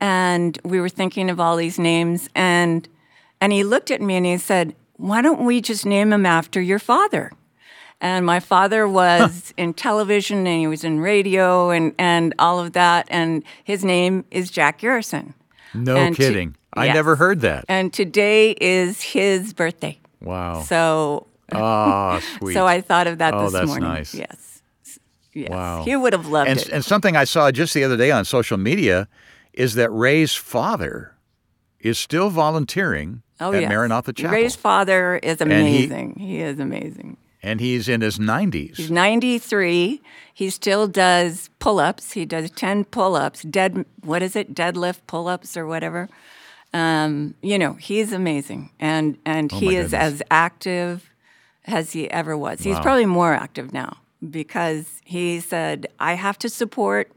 And 0.00 0.58
we 0.64 0.80
were 0.80 0.88
thinking 0.88 1.30
of 1.30 1.40
all 1.40 1.56
these 1.56 1.78
names. 1.78 2.28
And, 2.34 2.86
and 3.40 3.52
he 3.52 3.64
looked 3.64 3.90
at 3.90 4.00
me 4.02 4.16
and 4.16 4.26
he 4.26 4.36
said, 4.38 4.74
Why 4.96 5.22
don't 5.22 5.44
we 5.44 5.60
just 5.60 5.86
name 5.86 6.12
him 6.12 6.26
after 6.26 6.60
your 6.60 6.78
father? 6.78 7.32
And 8.00 8.26
my 8.26 8.40
father 8.40 8.86
was 8.86 9.54
in 9.56 9.72
television 9.72 10.46
and 10.46 10.60
he 10.60 10.66
was 10.66 10.84
in 10.84 11.00
radio 11.00 11.70
and, 11.70 11.94
and 11.98 12.34
all 12.38 12.60
of 12.60 12.72
that. 12.74 13.06
And 13.08 13.42
his 13.64 13.84
name 13.84 14.24
is 14.30 14.50
Jack 14.50 14.78
Garrison. 14.78 15.32
No 15.72 15.96
And 15.96 16.14
to- 16.14 16.22
kidding. 16.22 16.56
I 16.76 16.88
never 16.88 17.14
heard 17.14 17.40
that. 17.42 17.64
And 17.68 17.92
today 17.92 18.50
is 18.60 19.00
his 19.00 19.52
birthday. 19.54 19.96
Wow. 20.24 20.62
So 20.62 21.26
Ah, 21.52 22.20
sweet. 22.38 22.54
so 22.54 22.66
I 22.66 22.80
thought 22.80 23.06
of 23.06 23.18
that 23.18 23.34
Oh, 23.34 23.44
this 23.44 23.52
that's 23.52 23.66
morning. 23.66 23.88
nice. 23.88 24.14
Yes. 24.14 24.62
Yes. 25.32 25.50
Wow. 25.50 25.82
He 25.84 25.94
would 25.96 26.12
have 26.12 26.26
loved 26.28 26.48
and, 26.50 26.58
it. 26.60 26.68
and 26.68 26.84
something 26.84 27.16
I 27.16 27.24
saw 27.24 27.50
just 27.50 27.74
the 27.74 27.82
other 27.84 27.96
day 27.96 28.10
on 28.10 28.24
social 28.24 28.56
media 28.56 29.08
is 29.52 29.74
that 29.74 29.90
Ray's 29.90 30.34
father 30.34 31.12
is 31.80 31.98
still 31.98 32.30
volunteering 32.30 33.22
oh, 33.40 33.52
at 33.52 33.62
yes. 33.62 33.68
Maranatha 33.70 34.12
Chapel. 34.12 34.32
Ray's 34.32 34.54
father 34.56 35.16
is 35.16 35.38
he- 35.38 35.44
amazing. 35.44 36.16
he 36.18 36.40
is 36.40 36.58
amazing. 36.60 37.16
and 37.42 37.60
he's 37.60 37.88
in 37.88 38.00
his 38.00 38.18
90s. 38.18 38.76
He's 38.76 38.90
93. 38.90 40.00
He 40.32 40.50
still 40.50 40.86
does 40.88 41.50
pull 41.58 41.78
ups. 41.80 42.12
He 42.12 42.24
does 42.24 42.50
10 42.52 42.84
pull 42.86 43.16
ups, 43.16 43.42
dead, 43.42 43.84
what 44.02 44.22
is 44.22 44.34
it, 44.36 44.54
deadlift 44.54 45.00
pull 45.06 45.28
ups 45.28 45.56
or 45.56 45.66
whatever. 45.66 46.08
Um, 46.74 47.34
you 47.40 47.58
know, 47.58 47.74
he's 47.74 48.12
amazing. 48.12 48.70
And, 48.78 49.16
and 49.24 49.50
Oh, 49.52 49.58
he 49.58 49.76
is 49.76 49.92
goodness. 49.92 50.14
as 50.14 50.22
active 50.30 51.10
as 51.66 51.92
he 51.92 52.10
ever 52.10 52.36
was. 52.36 52.60
He's 52.60 52.78
probably 52.80 53.06
more 53.06 53.32
active 53.32 53.72
now 53.72 53.98
because 54.28 55.00
he 55.04 55.40
said, 55.40 55.86
I 55.98 56.14
have 56.14 56.36
to 56.40 56.48
support 56.48 57.10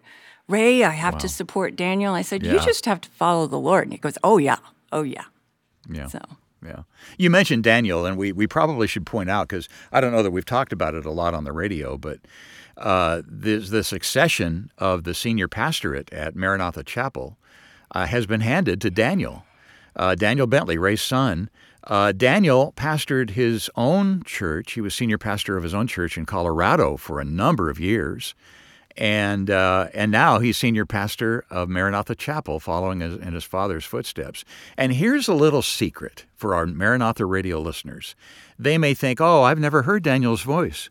Ray, 0.48 0.84
I 0.86 0.92
have 0.92 1.18
to 1.18 1.28
support 1.28 1.76
Daniel. 1.76 2.14
I 2.14 2.22
said, 2.22 2.46
You 2.46 2.60
just 2.62 2.86
have 2.86 3.02
to 3.02 3.10
follow 3.10 3.48
the 3.48 3.60
Lord. 3.60 3.84
And 3.86 3.92
he 3.94 3.98
goes, 3.98 4.18
Oh, 4.24 4.38
yeah. 4.38 4.58
Oh, 4.94 5.02
yeah. 5.02 5.26
yeah. 5.90 6.08
So, 6.08 6.20
Yeah. 6.64 6.84
You 7.18 7.30
mentioned 7.30 7.64
Daniel, 7.66 8.06
and 8.06 8.16
we, 8.18 8.32
we 8.32 8.48
probably 8.48 8.88
should 8.88 9.06
point 9.06 9.30
out 9.30 9.50
because 9.50 9.68
I 9.92 10.00
don't 10.00 10.14
know 10.14 10.24
that 10.24 10.32
we've 10.32 10.46
talked 10.46 10.72
about 10.72 10.94
it 10.96 11.06
a 11.06 11.12
lot 11.12 11.34
on 11.34 11.44
the 11.44 11.52
radio, 11.52 11.98
but 11.98 12.20
uh, 12.78 13.24
this, 13.28 13.70
the 13.72 13.84
succession 13.84 14.72
of 14.78 15.04
the 15.04 15.14
senior 15.14 15.50
pastorate 15.50 16.14
at 16.14 16.36
Maranatha 16.36 16.84
Chapel 16.84 17.38
uh, 17.94 18.06
has 18.06 18.26
been 18.26 18.42
handed 18.42 18.80
to 18.82 18.90
Daniel. 18.90 19.44
Uh, 19.98 20.16
Daniel 20.16 20.48
Bentley, 20.48 20.78
Ray's 20.78 21.02
son. 21.02 21.50
Uh, 21.84 22.12
Daniel 22.12 22.74
pastored 22.76 23.32
his 23.32 23.70
own 23.76 24.24
church. 24.24 24.74
He 24.74 24.82
was 24.82 24.94
senior 24.94 25.18
pastor 25.18 25.58
of 25.58 25.64
his 25.64 25.74
own 25.74 25.88
church 25.88 26.18
in 26.18 26.26
Colorado 26.26 26.98
for 26.98 27.20
a 27.20 27.26
number 27.26 27.70
of 27.70 27.80
years. 27.80 28.36
And, 28.98 29.50
uh, 29.50 29.88
and 29.94 30.12
now 30.12 30.40
he's 30.40 30.58
senior 30.58 30.86
pastor 30.86 31.46
of 31.50 31.70
Maranatha 31.70 32.16
Chapel, 32.16 32.60
following 32.60 33.00
his, 33.00 33.16
in 33.16 33.34
his 33.34 33.44
father's 33.44 33.86
footsteps. 33.86 34.44
And 34.76 34.94
here's 34.94 35.28
a 35.28 35.34
little 35.34 35.62
secret 35.62 36.26
for 36.36 36.56
our 36.56 36.66
Maranatha 36.66 37.26
radio 37.26 37.60
listeners. 37.60 38.16
They 38.58 38.78
may 38.78 38.94
think, 38.94 39.22
oh, 39.22 39.44
I've 39.44 39.60
never 39.60 39.84
heard 39.84 40.04
Daniel's 40.04 40.42
voice. 40.42 40.90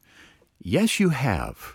Yes, 0.60 1.00
you 1.00 1.10
have. 1.10 1.72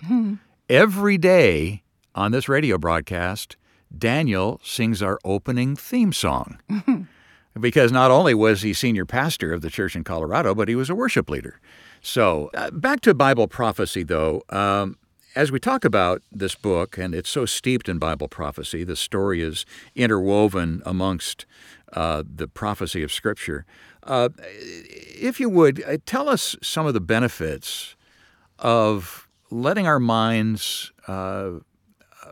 Every 0.70 1.18
day 1.18 1.84
on 2.16 2.32
this 2.32 2.48
radio 2.50 2.78
broadcast, 2.78 3.58
Daniel 3.96 4.62
sings 4.64 5.02
our 5.02 5.20
opening 5.26 5.76
theme 5.76 6.14
song. 6.14 6.60
Because 7.60 7.91
not 7.91 8.12
only 8.12 8.34
was 8.34 8.62
he 8.62 8.74
senior 8.74 9.05
pastor 9.05 9.53
of 9.53 9.62
the 9.62 9.70
church 9.70 9.96
in 9.96 10.03
Colorado, 10.03 10.55
but 10.55 10.67
he 10.67 10.75
was 10.75 10.89
a 10.89 10.96
worship 10.96 11.29
leader. 11.29 11.60
So, 12.01 12.50
uh, 12.53 12.72
back 12.72 13.01
to 13.01 13.13
Bible 13.13 13.48
prophecy, 13.48 14.03
though. 14.03 14.43
Um, 14.50 14.98
as 15.36 15.51
we 15.51 15.60
talk 15.60 15.86
about 15.86 16.22
this 16.31 16.55
book, 16.55 16.98
and 16.98 17.15
it's 17.15 17.29
so 17.29 17.46
steeped 17.46 17.88
in 17.88 18.00
Bible 18.00 18.27
prophecy, 18.27 18.84
the 18.84 18.96
story 18.96 19.41
is 19.41 19.65
interwoven 19.96 20.81
amongst 20.86 21.46
uh, 21.93 22.24
the 22.25 22.48
prophecy 22.48 23.03
of 23.03 23.12
Scripture. 23.12 23.65
Uh, 24.03 24.29
if 24.39 25.39
you 25.39 25.50
would, 25.50 25.84
uh, 25.84 25.98
tell 26.05 26.27
us 26.27 26.55
some 26.62 26.86
of 26.86 26.93
the 26.93 27.00
benefits 27.01 27.96
of 28.60 29.27
letting 29.50 29.88
our 29.88 30.00
minds 30.00 30.91
uh, 31.08 31.51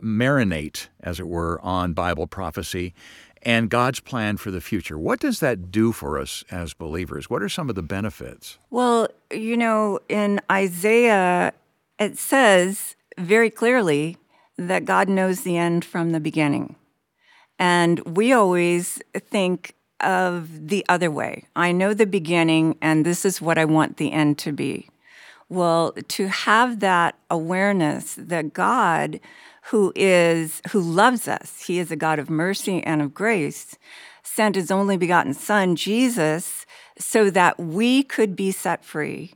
marinate, 0.02 0.88
as 1.00 1.20
it 1.20 1.28
were, 1.28 1.60
on 1.62 1.92
Bible 1.92 2.26
prophecy 2.26 2.94
and 3.42 3.70
God's 3.70 4.00
plan 4.00 4.36
for 4.36 4.50
the 4.50 4.60
future. 4.60 4.98
What 4.98 5.20
does 5.20 5.40
that 5.40 5.70
do 5.70 5.92
for 5.92 6.18
us 6.18 6.44
as 6.50 6.74
believers? 6.74 7.30
What 7.30 7.42
are 7.42 7.48
some 7.48 7.68
of 7.68 7.74
the 7.74 7.82
benefits? 7.82 8.58
Well, 8.70 9.08
you 9.32 9.56
know, 9.56 10.00
in 10.08 10.40
Isaiah, 10.50 11.52
it 11.98 12.18
says 12.18 12.96
very 13.18 13.50
clearly 13.50 14.16
that 14.56 14.84
God 14.84 15.08
knows 15.08 15.42
the 15.42 15.56
end 15.56 15.84
from 15.84 16.12
the 16.12 16.20
beginning. 16.20 16.76
And 17.58 18.00
we 18.00 18.32
always 18.32 19.02
think 19.16 19.74
of 20.00 20.68
the 20.68 20.84
other 20.88 21.10
way. 21.10 21.44
I 21.54 21.72
know 21.72 21.92
the 21.92 22.06
beginning, 22.06 22.76
and 22.80 23.04
this 23.04 23.24
is 23.24 23.40
what 23.40 23.58
I 23.58 23.64
want 23.66 23.98
the 23.98 24.12
end 24.12 24.38
to 24.38 24.52
be. 24.52 24.88
Well, 25.48 25.92
to 25.92 26.28
have 26.28 26.80
that 26.80 27.16
awareness 27.28 28.14
that 28.14 28.52
God, 28.54 29.20
who 29.70 29.92
is 29.94 30.60
who 30.70 30.80
loves 30.80 31.28
us, 31.28 31.62
He 31.66 31.78
is 31.78 31.90
a 31.90 31.96
God 31.96 32.18
of 32.18 32.28
mercy 32.28 32.82
and 32.82 33.00
of 33.00 33.14
grace, 33.14 33.76
sent 34.22 34.56
His 34.56 34.70
only 34.70 34.96
begotten 34.96 35.32
Son, 35.34 35.76
Jesus, 35.76 36.66
so 36.98 37.30
that 37.30 37.58
we 37.58 38.02
could 38.02 38.34
be 38.34 38.50
set 38.50 38.84
free. 38.84 39.32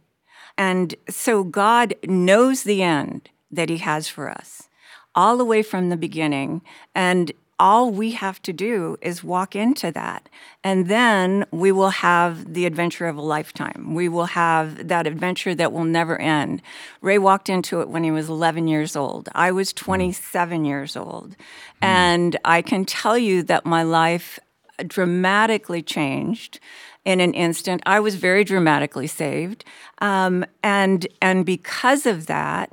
And 0.59 0.95
so 1.09 1.45
God 1.45 1.95
knows 2.05 2.65
the 2.65 2.83
end 2.83 3.31
that 3.51 3.69
He 3.69 3.79
has 3.79 4.09
for 4.09 4.29
us, 4.29 4.69
all 5.15 5.37
the 5.37 5.45
way 5.45 5.63
from 5.63 5.89
the 5.89 5.97
beginning. 5.97 6.63
And 6.95 7.33
all 7.59 7.91
we 7.91 8.13
have 8.13 8.43
to 8.43 8.53
do 8.53 8.97
is 9.01 9.23
walk 9.23 9.55
into 9.55 9.93
that. 9.93 10.29
And 10.63 10.89
then 10.89 11.47
we 11.51 11.71
will 11.73 11.91
have 11.91 12.53
the 12.53 12.67
adventure 12.67 13.07
of 13.07 13.17
a 13.17 13.23
lifetime. 13.23 13.95
We 13.95 14.09
will 14.09 14.27
have 14.27 14.89
that 14.89 15.07
adventure 15.07 15.55
that 15.55 15.73
will 15.73 15.85
never 15.85 16.21
end. 16.21 16.63
Ray 17.01 17.19
walked 17.19 17.49
into 17.49 17.81
it 17.81 17.89
when 17.89 18.05
he 18.05 18.11
was 18.11 18.29
11 18.29 18.69
years 18.69 18.97
old. 18.97 19.29
I 19.35 19.53
was 19.53 19.73
27 19.73 20.65
years 20.65 20.97
old. 20.97 21.37
And 21.81 22.37
I 22.45 22.63
can 22.63 22.85
tell 22.85 23.19
you 23.19 23.43
that 23.45 23.67
my 23.67 23.83
life 23.83 24.39
dramatically 24.87 25.83
changed 25.83 26.59
in 27.05 27.21
an 27.21 27.35
instant. 27.35 27.83
I 27.87 28.01
was 28.01 28.17
very 28.17 28.45
dramatically 28.45 29.07
saved. 29.07 29.65
Um, 29.99 30.45
and, 30.63 31.07
and 31.21 31.45
because 31.45 32.07
of 32.07 32.27
that, 32.27 32.73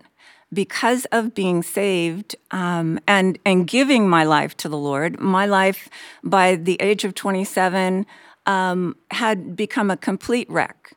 because 0.53 1.05
of 1.05 1.33
being 1.33 1.63
saved 1.63 2.35
um, 2.51 2.99
and 3.07 3.39
and 3.45 3.67
giving 3.67 4.09
my 4.09 4.23
life 4.23 4.55
to 4.57 4.69
the 4.69 4.77
Lord, 4.77 5.19
my 5.19 5.45
life 5.45 5.89
by 6.23 6.55
the 6.55 6.77
age 6.81 7.03
of 7.03 7.15
27 7.15 8.05
um, 8.45 8.95
had 9.11 9.55
become 9.55 9.89
a 9.89 9.97
complete 9.97 10.49
wreck, 10.49 10.93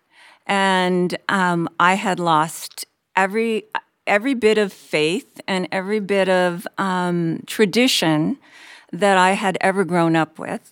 and 0.46 1.16
um, 1.28 1.68
I 1.78 1.94
had 1.94 2.18
lost 2.18 2.86
every 3.16 3.64
every 4.06 4.34
bit 4.34 4.58
of 4.58 4.72
faith 4.72 5.40
and 5.46 5.66
every 5.72 6.00
bit 6.00 6.28
of 6.28 6.66
um, 6.78 7.42
tradition 7.46 8.38
that 8.92 9.16
I 9.16 9.32
had 9.32 9.56
ever 9.60 9.84
grown 9.84 10.14
up 10.14 10.38
with. 10.38 10.70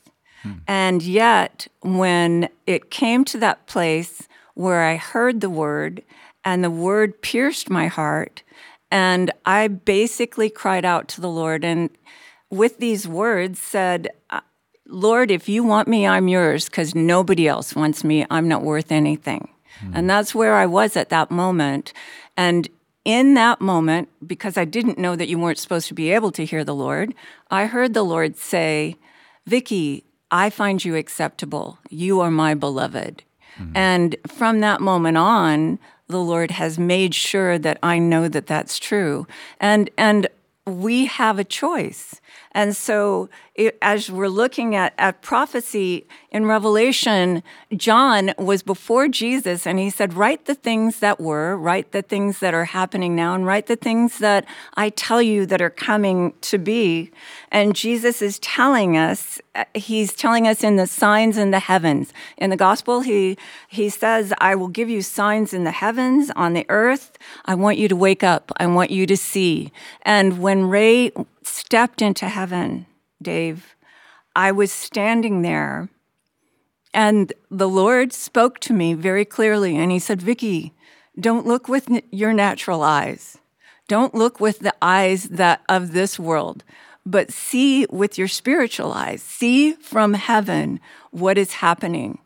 And 0.67 1.03
yet, 1.03 1.69
when 1.83 2.49
it 2.67 2.91
came 2.91 3.25
to 3.27 3.39
that 3.39 3.67
place 3.67 4.27
where 4.55 4.83
I 4.83 4.97
heard 4.97 5.41
the 5.41 5.49
word 5.49 6.03
and 6.45 6.65
the 6.65 6.71
word 6.71 7.23
pierced 7.23 7.71
my 7.71 7.87
heart. 7.87 8.43
And 8.93 9.33
I 9.47 9.69
basically 9.69 10.51
cried 10.51 10.85
out 10.85 11.09
to 11.09 11.23
the 11.23 11.31
Lord 11.31 11.65
and 11.65 11.89
with 12.51 12.77
these 12.77 13.09
words 13.09 13.59
said, 13.59 14.11
uh, 14.29 14.41
Lord, 14.87 15.31
if 15.31 15.49
you 15.49 15.65
want 15.65 15.89
me, 15.89 16.07
I'm 16.07 16.29
yours 16.29 16.67
because 16.67 16.95
nobody 16.95 17.49
else 17.49 17.75
wants 17.75 18.05
me. 18.05 18.27
I'm 18.31 18.47
not 18.47 18.63
worth 18.63 18.93
anything. 18.93 19.49
And 19.95 20.09
that's 20.09 20.33
where 20.33 20.55
I 20.55 20.67
was 20.67 20.97
at 20.97 21.09
that 21.09 21.31
moment. 21.31 21.93
And 22.37 22.69
in 23.05 23.35
that 23.35 23.61
moment, 23.61 24.11
because 24.25 24.57
I 24.57 24.65
didn't 24.65 24.99
know 24.99 25.17
that 25.17 25.29
you 25.29 25.39
weren't 25.39 25.59
supposed 25.59 25.89
to 25.89 25.95
be 25.95 26.13
able 26.13 26.31
to 26.33 26.45
hear 26.45 26.63
the 26.63 26.75
Lord, 26.75 27.15
I 27.51 27.67
heard 27.67 27.95
the 27.95 28.05
Lord 28.05 28.37
say, 28.37 28.97
Vicki, 29.47 30.05
I 30.31 30.51
find 30.51 30.85
you 30.85 30.95
acceptable. 30.95 31.79
You 31.89 32.21
are 32.21 32.31
my 32.31 32.55
beloved. 32.55 33.25
And 33.75 34.17
from 34.27 34.61
that 34.61 34.81
moment 34.81 35.17
on, 35.17 35.79
the 36.09 36.19
Lord 36.21 36.51
has 36.53 36.79
made 36.79 37.15
sure 37.15 37.59
that 37.59 37.79
I 37.83 37.99
know 37.99 38.29
that 38.29 38.47
that's 38.47 38.79
true. 38.79 39.27
And 39.61 39.91
and 39.97 40.29
we 40.67 41.07
have 41.07 41.39
a 41.39 41.45
choice. 41.45 42.21
And 42.53 42.77
so, 42.77 43.29
it, 43.55 43.77
as 43.83 44.11
we're 44.11 44.29
looking 44.29 44.75
at, 44.75 44.95
at 44.97 45.21
prophecy 45.21 46.07
in 46.31 46.47
Revelation, 46.47 47.43
John 47.77 48.33
was 48.39 48.63
before 48.63 49.09
Jesus 49.09 49.67
and 49.67 49.79
he 49.79 49.91
said, 49.91 50.15
Write 50.15 50.47
the 50.47 50.55
things 50.55 51.01
that 51.01 51.21
were, 51.21 51.55
write 51.57 51.93
the 51.93 52.01
things 52.01 52.39
that 52.39 52.55
are 52.55 52.65
happening 52.65 53.15
now, 53.15 53.35
and 53.35 53.45
write 53.45 53.67
the 53.67 53.77
things 53.77 54.19
that 54.21 54.47
I 54.75 54.89
tell 54.89 55.21
you 55.21 55.45
that 55.47 55.61
are 55.61 55.69
coming 55.69 56.33
to 56.43 56.57
be. 56.57 57.11
And 57.51 57.77
Jesus 57.77 58.23
is 58.23 58.39
telling 58.39 58.97
us, 58.97 59.39
uh, 59.55 59.65
he's 59.75 60.15
telling 60.15 60.49
us 60.49 60.65
in 60.65 60.77
the 60.77 60.87
signs 60.87 61.37
in 61.37 61.51
the 61.51 61.61
heavens. 61.61 62.15
In 62.39 62.49
the 62.49 62.57
gospel, 62.57 63.03
he, 63.03 63.37
he 63.69 63.91
says, 63.91 64.33
I 64.39 64.55
will 64.55 64.69
give 64.69 64.89
you 64.89 65.03
signs 65.03 65.53
in 65.53 65.65
the 65.65 65.73
heavens, 65.73 66.31
on 66.37 66.55
the 66.55 66.65
earth. 66.71 67.19
I 67.45 67.55
want 67.55 67.77
you 67.77 67.87
to 67.89 67.97
wake 67.97 68.25
up, 68.25 68.51
I 68.57 68.67
want 68.67 68.91
you 68.91 69.05
to 69.07 69.17
see. 69.17 69.73
And 70.01 70.41
when 70.41 70.71
Ray 70.71 71.13
stepped 71.43 72.01
into 72.01 72.29
heaven, 72.29 72.87
Dave, 73.23 73.77
I 74.35 74.53
was 74.53 74.73
standing 74.73 75.43
there 75.43 75.89
and 76.95 77.33
the 77.51 77.69
Lord 77.69 78.13
spoke 78.13 78.59
to 78.61 78.73
me 78.73 78.95
very 78.95 79.25
clearly 79.25 79.77
and 79.77 79.91
he 79.91 79.99
said, 79.99 80.21
Vicki, 80.21 80.75
don't 81.19 81.47
look 81.47 81.69
with 81.69 81.89
your 82.11 82.33
natural 82.33 82.83
eyes. 82.83 83.39
Don't 83.89 84.15
look 84.15 84.41
with 84.41 84.61
the 84.61 84.75
eyes 84.81 85.25
that 85.25 85.63
of 85.69 85.93
this 85.93 86.19
world, 86.19 86.65
but 87.05 87.33
see 87.33 87.87
with 87.91 88.17
your 88.17 88.29
spiritual 88.29 88.93
eyes. 88.93 89.23
See 89.23 89.73
from 89.73 90.15
heaven 90.15 90.81
what 91.11 91.37
is 91.37 91.55
happening. 91.55 92.19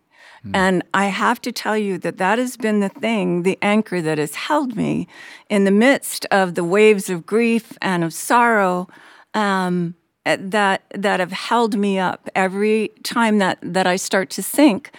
And 0.54 0.84
I 0.94 1.06
have 1.06 1.40
to 1.42 1.50
tell 1.50 1.76
you 1.76 1.98
that 1.98 2.18
that 2.18 2.38
has 2.38 2.56
been 2.56 2.78
the 2.78 2.88
thing, 2.88 3.42
the 3.42 3.58
anchor 3.62 4.00
that 4.00 4.18
has 4.18 4.36
held 4.36 4.76
me 4.76 5.08
in 5.48 5.64
the 5.64 5.72
midst 5.72 6.24
of 6.30 6.54
the 6.54 6.62
waves 6.62 7.10
of 7.10 7.26
grief 7.26 7.76
and 7.82 8.04
of 8.04 8.12
sorrow 8.12 8.86
um, 9.34 9.96
that 10.26 10.82
that 10.94 11.20
have 11.20 11.32
held 11.32 11.78
me 11.78 11.98
up. 11.98 12.28
Every 12.34 12.90
time 13.02 13.38
that 13.38 13.58
that 13.62 13.86
I 13.86 13.96
start 13.96 14.30
to 14.30 14.42
sink, 14.42 14.90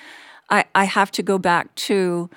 I, 0.50 0.66
I 0.74 0.86
have 0.86 1.12
to 1.12 1.24
go 1.24 1.38
back 1.38 1.74
to 1.76 2.30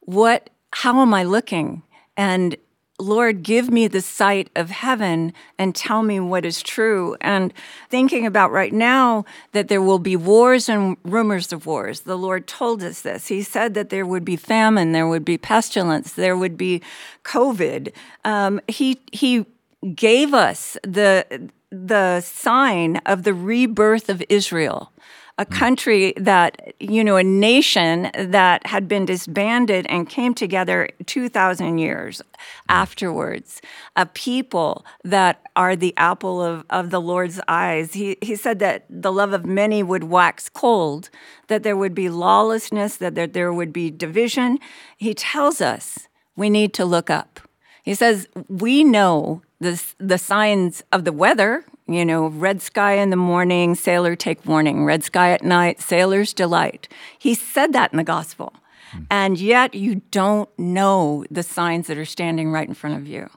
what. 0.00 0.50
How 0.74 1.00
am 1.00 1.12
I 1.12 1.22
looking? 1.22 1.82
And 2.16 2.56
Lord, 2.98 3.42
give 3.42 3.70
me 3.70 3.88
the 3.88 4.00
sight 4.00 4.48
of 4.54 4.70
heaven 4.70 5.32
and 5.58 5.74
tell 5.74 6.02
me 6.02 6.20
what 6.20 6.44
is 6.44 6.62
true. 6.62 7.16
And 7.20 7.52
thinking 7.90 8.26
about 8.26 8.52
right 8.52 8.72
now 8.72 9.24
that 9.52 9.68
there 9.68 9.82
will 9.82 9.98
be 9.98 10.16
wars 10.16 10.68
and 10.68 10.96
rumors 11.02 11.52
of 11.52 11.66
wars. 11.66 12.00
The 12.00 12.16
Lord 12.16 12.46
told 12.46 12.82
us 12.82 13.02
this. 13.02 13.28
He 13.28 13.42
said 13.42 13.74
that 13.74 13.90
there 13.90 14.06
would 14.06 14.24
be 14.24 14.36
famine, 14.36 14.92
there 14.92 15.08
would 15.08 15.24
be 15.24 15.36
pestilence, 15.36 16.12
there 16.12 16.36
would 16.36 16.56
be 16.56 16.80
COVID. 17.24 17.92
Um, 18.24 18.60
he 18.68 19.00
he 19.12 19.46
gave 19.94 20.32
us 20.32 20.76
the 20.84 21.50
the 21.72 22.20
sign 22.20 22.98
of 23.06 23.22
the 23.22 23.34
rebirth 23.34 24.08
of 24.08 24.22
Israel 24.28 24.92
a 25.38 25.44
hmm. 25.44 25.52
country 25.54 26.12
that, 26.16 26.74
you 26.78 27.02
know, 27.02 27.16
a 27.16 27.24
nation 27.24 28.10
that 28.16 28.66
had 28.66 28.86
been 28.86 29.04
disbanded 29.04 29.86
and 29.88 30.08
came 30.08 30.34
together 30.34 30.88
2,000 31.06 31.78
years 31.78 32.20
hmm. 32.20 32.42
afterwards, 32.68 33.60
a 33.96 34.06
people 34.06 34.84
that 35.04 35.40
are 35.56 35.74
the 35.74 35.94
apple 35.96 36.42
of, 36.42 36.64
of 36.70 36.90
the 36.90 37.00
Lord's 37.00 37.40
eyes. 37.48 37.94
He, 37.94 38.16
he 38.22 38.36
said 38.36 38.58
that 38.58 38.84
the 38.88 39.12
love 39.12 39.32
of 39.32 39.44
many 39.44 39.82
would 39.82 40.04
wax 40.04 40.48
cold, 40.48 41.10
that 41.48 41.62
there 41.62 41.76
would 41.76 41.94
be 41.94 42.08
lawlessness, 42.08 42.96
that 42.96 43.14
there, 43.14 43.26
there 43.26 43.52
would 43.52 43.72
be 43.72 43.90
division. 43.90 44.58
He 44.96 45.14
tells 45.14 45.60
us 45.60 46.08
we 46.36 46.50
need 46.50 46.72
to 46.74 46.84
look 46.84 47.10
up. 47.10 47.40
He 47.82 47.94
says, 47.94 48.28
We 48.48 48.84
know 48.84 49.42
the, 49.62 49.82
the 49.98 50.18
signs 50.18 50.82
of 50.92 51.04
the 51.04 51.12
weather, 51.12 51.64
you 51.86 52.04
know, 52.04 52.26
red 52.26 52.60
sky 52.60 52.94
in 52.94 53.10
the 53.10 53.16
morning, 53.16 53.74
sailor 53.74 54.16
take 54.16 54.44
warning, 54.44 54.84
red 54.84 55.04
sky 55.04 55.30
at 55.30 55.42
night, 55.42 55.80
sailor's 55.80 56.32
delight. 56.32 56.88
He 57.18 57.34
said 57.34 57.72
that 57.72 57.92
in 57.92 57.96
the 57.96 58.04
gospel. 58.04 58.52
Hmm. 58.90 59.02
And 59.10 59.38
yet 59.38 59.74
you 59.74 60.02
don't 60.10 60.48
know 60.58 61.24
the 61.30 61.42
signs 61.42 61.86
that 61.86 61.98
are 61.98 62.04
standing 62.04 62.50
right 62.50 62.68
in 62.68 62.74
front 62.74 62.96
of 62.96 63.06
you. 63.06 63.30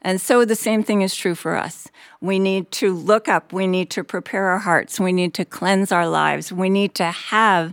And 0.00 0.20
so 0.20 0.44
the 0.44 0.56
same 0.56 0.82
thing 0.82 1.02
is 1.02 1.14
true 1.14 1.34
for 1.34 1.56
us. 1.56 1.88
We 2.20 2.38
need 2.38 2.70
to 2.72 2.92
look 2.92 3.28
up, 3.28 3.52
we 3.52 3.66
need 3.66 3.90
to 3.90 4.04
prepare 4.04 4.46
our 4.46 4.58
hearts, 4.58 4.98
we 4.98 5.12
need 5.12 5.34
to 5.34 5.44
cleanse 5.44 5.92
our 5.92 6.08
lives, 6.08 6.52
we 6.52 6.68
need 6.68 6.94
to 6.96 7.04
have 7.04 7.72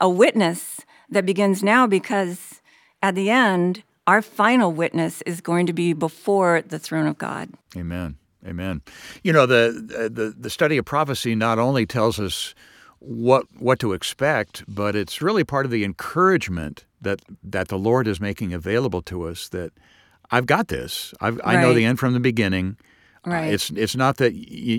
a 0.00 0.08
witness 0.08 0.80
that 1.08 1.26
begins 1.26 1.62
now 1.62 1.86
because 1.86 2.60
at 3.02 3.14
the 3.14 3.30
end, 3.30 3.82
our 4.08 4.22
final 4.22 4.72
witness 4.72 5.22
is 5.22 5.40
going 5.40 5.66
to 5.66 5.72
be 5.72 5.92
before 5.92 6.62
the 6.62 6.78
throne 6.80 7.06
of 7.06 7.16
God. 7.18 7.50
Amen. 7.76 8.16
Amen. 8.46 8.82
You 9.22 9.32
know, 9.32 9.46
the, 9.46 10.10
the 10.12 10.34
the 10.36 10.50
study 10.50 10.76
of 10.78 10.84
prophecy 10.84 11.34
not 11.34 11.58
only 11.58 11.84
tells 11.86 12.18
us 12.18 12.54
what 13.00 13.44
what 13.58 13.78
to 13.80 13.92
expect, 13.92 14.64
but 14.66 14.96
it's 14.96 15.20
really 15.22 15.44
part 15.44 15.64
of 15.66 15.70
the 15.72 15.84
encouragement 15.84 16.84
that 17.00 17.20
that 17.44 17.68
the 17.68 17.78
Lord 17.78 18.06
is 18.08 18.20
making 18.20 18.52
available 18.54 19.02
to 19.02 19.24
us. 19.28 19.48
That 19.50 19.72
I've 20.30 20.46
got 20.46 20.68
this. 20.68 21.12
I've, 21.20 21.40
I 21.44 21.60
know 21.60 21.74
the 21.74 21.84
end 21.84 21.98
from 21.98 22.12
the 22.14 22.20
beginning. 22.20 22.76
Uh, 22.80 22.84
Right. 23.30 23.52
it's 23.52 23.70
it's 23.70 23.96
not 23.96 24.16
that 24.18 24.32
y- 24.32 24.38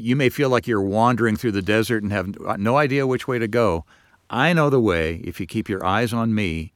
you 0.09 0.15
may 0.15 0.29
feel 0.29 0.49
like 0.49 0.65
you're 0.65 0.81
wandering 0.81 1.35
through 1.35 1.51
the 1.51 1.61
desert 1.61 2.01
and 2.01 2.11
have 2.11 2.27
no 2.57 2.77
idea 2.77 3.05
which 3.05 3.27
way 3.27 3.37
to 3.37 3.47
go. 3.47 3.85
I 4.29 4.53
know 4.53 4.69
the 4.69 4.79
way. 4.79 5.15
If 5.23 5.39
you 5.39 5.45
keep 5.45 5.69
your 5.69 5.85
eyes 5.85 6.13
on 6.13 6.33
me, 6.33 6.71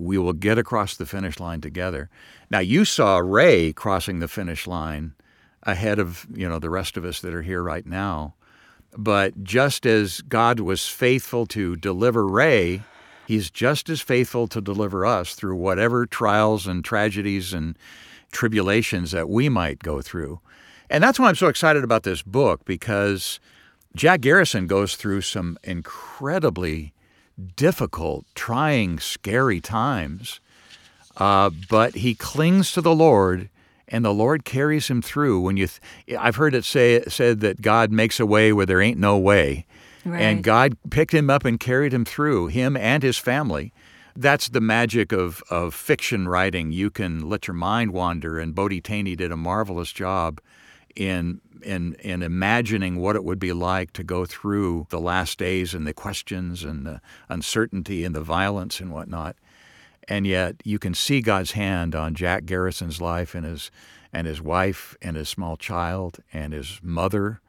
we 0.00 0.18
will 0.18 0.32
get 0.32 0.58
across 0.58 0.96
the 0.96 1.06
finish 1.06 1.38
line 1.38 1.60
together. 1.60 2.08
Now 2.50 2.60
you 2.60 2.84
saw 2.84 3.18
Ray 3.18 3.72
crossing 3.72 4.20
the 4.20 4.28
finish 4.28 4.66
line 4.66 5.14
ahead 5.62 5.98
of 5.98 6.26
you 6.34 6.48
know 6.48 6.58
the 6.58 6.70
rest 6.70 6.96
of 6.96 7.04
us 7.04 7.20
that 7.20 7.34
are 7.34 7.42
here 7.42 7.62
right 7.62 7.86
now. 7.86 8.34
But 8.96 9.44
just 9.44 9.86
as 9.86 10.20
God 10.22 10.58
was 10.58 10.88
faithful 10.88 11.46
to 11.46 11.76
deliver 11.76 12.26
Ray, 12.26 12.82
He's 13.26 13.50
just 13.50 13.88
as 13.88 14.00
faithful 14.00 14.48
to 14.48 14.60
deliver 14.60 15.06
us 15.06 15.34
through 15.34 15.54
whatever 15.54 16.04
trials 16.04 16.66
and 16.66 16.84
tragedies 16.84 17.52
and 17.52 17.78
tribulations 18.32 19.12
that 19.12 19.28
we 19.28 19.48
might 19.48 19.78
go 19.80 20.02
through. 20.02 20.40
And 20.88 21.04
that's 21.04 21.20
why 21.20 21.28
I'm 21.28 21.36
so 21.36 21.46
excited 21.46 21.84
about 21.84 22.02
this 22.02 22.22
book 22.22 22.64
because 22.64 23.38
Jack 23.94 24.22
Garrison 24.22 24.66
goes 24.66 24.96
through 24.96 25.20
some 25.20 25.58
incredibly 25.62 26.92
difficult, 27.56 28.26
trying, 28.34 28.98
scary 28.98 29.60
times. 29.60 30.40
Uh, 31.16 31.50
but 31.68 31.96
he 31.96 32.14
clings 32.14 32.72
to 32.72 32.80
the 32.80 32.94
Lord, 32.94 33.48
and 33.88 34.04
the 34.04 34.14
Lord 34.14 34.44
carries 34.44 34.88
him 34.88 35.02
through. 35.02 35.40
When 35.40 35.56
you, 35.56 35.66
th- 35.66 36.18
I've 36.18 36.36
heard 36.36 36.54
it 36.54 36.64
say 36.64 37.02
said 37.08 37.40
that 37.40 37.60
God 37.60 37.90
makes 37.90 38.20
a 38.20 38.26
way 38.26 38.52
where 38.52 38.66
there 38.66 38.80
ain't 38.80 38.98
no 38.98 39.18
way, 39.18 39.66
and 40.04 40.42
God 40.42 40.76
picked 40.90 41.12
him 41.12 41.28
up 41.28 41.44
and 41.44 41.60
carried 41.60 41.92
him 41.92 42.04
through, 42.04 42.46
him 42.48 42.76
and 42.76 43.02
his 43.02 43.18
family. 43.18 43.72
That's 44.16 44.48
the 44.48 44.60
magic 44.60 45.12
of 45.12 45.42
of 45.50 45.74
fiction 45.74 46.26
writing. 46.28 46.72
You 46.72 46.90
can 46.90 47.28
let 47.28 47.46
your 47.48 47.54
mind 47.54 47.92
wander, 47.92 48.38
and 48.38 48.54
Bodie 48.54 48.80
Thoene 48.80 49.16
did 49.16 49.32
a 49.32 49.36
marvelous 49.36 49.92
job 49.92 50.40
in 50.96 51.40
in 51.62 51.94
in 51.94 52.22
imagining 52.22 52.96
what 52.96 53.16
it 53.16 53.24
would 53.24 53.38
be 53.38 53.52
like 53.52 53.92
to 53.92 54.02
go 54.02 54.24
through 54.24 54.86
the 54.90 55.00
last 55.00 55.38
days 55.38 55.74
and 55.74 55.86
the 55.86 55.94
questions 55.94 56.64
and 56.64 56.86
the 56.86 57.00
uncertainty 57.28 58.04
and 58.04 58.14
the 58.14 58.22
violence 58.22 58.80
and 58.80 58.92
whatnot. 58.92 59.36
And 60.08 60.26
yet 60.26 60.56
you 60.64 60.78
can 60.78 60.94
see 60.94 61.20
God's 61.20 61.52
hand 61.52 61.94
on 61.94 62.14
Jack 62.14 62.44
Garrison's 62.44 63.00
life 63.00 63.34
and 63.34 63.44
his 63.44 63.70
and 64.12 64.26
his 64.26 64.40
wife 64.40 64.96
and 65.02 65.16
his 65.16 65.28
small 65.28 65.56
child 65.56 66.18
and 66.32 66.52
his 66.52 66.80
mother. 66.82 67.40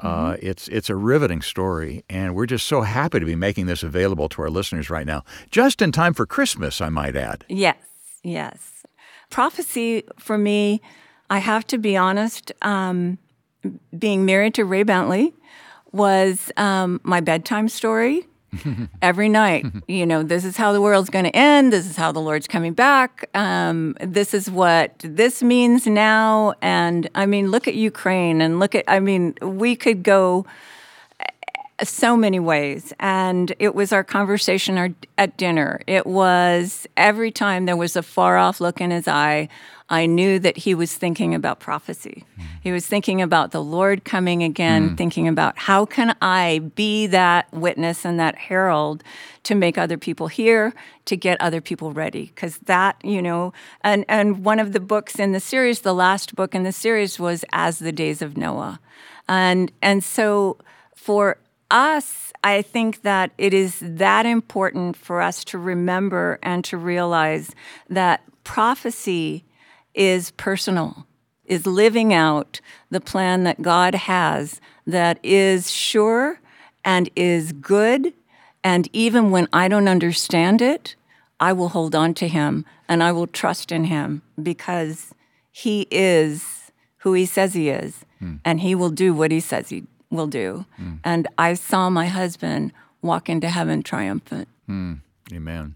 Uh, 0.00 0.36
it's 0.40 0.66
it's 0.68 0.90
a 0.90 0.96
riveting 0.96 1.40
story, 1.40 2.04
and 2.10 2.34
we're 2.34 2.46
just 2.46 2.66
so 2.66 2.80
happy 2.80 3.20
to 3.20 3.26
be 3.26 3.36
making 3.36 3.66
this 3.66 3.84
available 3.84 4.28
to 4.28 4.42
our 4.42 4.50
listeners 4.50 4.90
right 4.90 5.06
now, 5.06 5.22
just 5.50 5.80
in 5.80 5.92
time 5.92 6.12
for 6.12 6.26
Christmas, 6.26 6.80
I 6.80 6.88
might 6.88 7.14
add. 7.14 7.44
Yes, 7.48 7.76
yes. 8.24 8.84
Prophecy 9.30 10.02
for 10.18 10.36
me, 10.36 10.82
I 11.32 11.38
have 11.38 11.66
to 11.68 11.78
be 11.78 11.96
honest, 11.96 12.52
um, 12.60 13.16
being 13.98 14.26
married 14.26 14.52
to 14.56 14.66
Ray 14.66 14.82
Bentley 14.82 15.32
was 15.90 16.52
um, 16.58 17.00
my 17.04 17.20
bedtime 17.20 17.70
story. 17.70 18.26
every 19.00 19.30
night. 19.30 19.64
you 19.88 20.04
know, 20.04 20.22
this 20.22 20.44
is 20.44 20.58
how 20.58 20.74
the 20.74 20.80
world's 20.82 21.08
going 21.08 21.24
to 21.24 21.34
end. 21.34 21.72
This 21.72 21.86
is 21.86 21.96
how 21.96 22.12
the 22.12 22.20
Lord's 22.20 22.46
coming 22.46 22.74
back. 22.74 23.30
Um, 23.32 23.96
this 23.98 24.34
is 24.34 24.50
what 24.50 24.92
this 24.98 25.42
means 25.42 25.86
now. 25.86 26.52
And 26.60 27.08
I 27.14 27.24
mean, 27.24 27.50
look 27.50 27.66
at 27.66 27.74
Ukraine 27.76 28.42
and 28.42 28.60
look 28.60 28.74
at, 28.74 28.84
I 28.86 29.00
mean, 29.00 29.34
we 29.40 29.74
could 29.74 30.02
go 30.02 30.44
so 31.82 32.14
many 32.14 32.40
ways. 32.40 32.92
And 33.00 33.54
it 33.58 33.74
was 33.74 33.90
our 33.90 34.04
conversation 34.04 34.76
our, 34.76 34.90
at 35.16 35.38
dinner. 35.38 35.80
It 35.86 36.06
was 36.06 36.86
every 36.94 37.30
time 37.30 37.64
there 37.64 37.76
was 37.76 37.96
a 37.96 38.02
far 38.02 38.36
off 38.36 38.60
look 38.60 38.82
in 38.82 38.90
his 38.90 39.08
eye, 39.08 39.48
I 39.92 40.06
knew 40.06 40.38
that 40.38 40.56
he 40.56 40.74
was 40.74 40.94
thinking 40.94 41.34
about 41.34 41.60
prophecy. 41.60 42.24
He 42.62 42.72
was 42.72 42.86
thinking 42.86 43.20
about 43.20 43.50
the 43.50 43.62
Lord 43.62 44.06
coming 44.06 44.42
again, 44.42 44.90
mm. 44.90 44.96
thinking 44.96 45.28
about 45.28 45.58
how 45.58 45.84
can 45.84 46.16
I 46.22 46.60
be 46.74 47.06
that 47.08 47.52
witness 47.52 48.06
and 48.06 48.18
that 48.18 48.36
herald 48.36 49.04
to 49.42 49.54
make 49.54 49.76
other 49.76 49.98
people 49.98 50.28
hear, 50.28 50.72
to 51.04 51.14
get 51.14 51.38
other 51.42 51.60
people 51.60 51.92
ready. 51.92 52.32
Because 52.34 52.56
that, 52.60 52.96
you 53.04 53.20
know, 53.20 53.52
and, 53.82 54.06
and 54.08 54.42
one 54.42 54.58
of 54.58 54.72
the 54.72 54.80
books 54.80 55.18
in 55.18 55.32
the 55.32 55.40
series, 55.40 55.80
the 55.80 55.92
last 55.92 56.34
book 56.34 56.54
in 56.54 56.62
the 56.62 56.72
series 56.72 57.18
was 57.18 57.44
As 57.52 57.78
the 57.78 57.92
Days 57.92 58.22
of 58.22 58.34
Noah. 58.34 58.80
And, 59.28 59.70
and 59.82 60.02
so 60.02 60.56
for 60.94 61.36
us, 61.70 62.32
I 62.42 62.62
think 62.62 63.02
that 63.02 63.32
it 63.36 63.52
is 63.52 63.78
that 63.82 64.24
important 64.24 64.96
for 64.96 65.20
us 65.20 65.44
to 65.44 65.58
remember 65.58 66.38
and 66.42 66.64
to 66.64 66.78
realize 66.78 67.54
that 67.90 68.22
prophecy 68.42 69.44
is 69.94 70.30
personal, 70.32 71.06
is 71.44 71.66
living 71.66 72.12
out 72.14 72.60
the 72.90 73.00
plan 73.00 73.44
that 73.44 73.62
God 73.62 73.94
has 73.94 74.60
that 74.86 75.18
is 75.22 75.70
sure 75.70 76.40
and 76.84 77.10
is 77.16 77.52
good. 77.52 78.12
And 78.64 78.88
even 78.92 79.30
when 79.30 79.48
I 79.52 79.68
don't 79.68 79.88
understand 79.88 80.62
it, 80.62 80.94
I 81.40 81.52
will 81.52 81.70
hold 81.70 81.94
on 81.94 82.14
to 82.14 82.28
Him 82.28 82.64
and 82.88 83.02
I 83.02 83.12
will 83.12 83.26
trust 83.26 83.72
in 83.72 83.84
Him 83.84 84.22
because 84.40 85.12
He 85.50 85.86
is 85.90 86.70
who 86.98 87.12
He 87.14 87.26
says 87.26 87.54
He 87.54 87.68
is 87.68 88.04
mm. 88.22 88.40
and 88.44 88.60
He 88.60 88.74
will 88.74 88.90
do 88.90 89.12
what 89.12 89.30
He 89.30 89.40
says 89.40 89.68
He 89.68 89.84
will 90.10 90.28
do. 90.28 90.66
Mm. 90.80 91.00
And 91.02 91.26
I 91.38 91.54
saw 91.54 91.90
my 91.90 92.06
husband 92.06 92.72
walk 93.02 93.28
into 93.28 93.48
heaven 93.48 93.82
triumphant. 93.82 94.48
Mm. 94.68 95.00
Amen. 95.32 95.74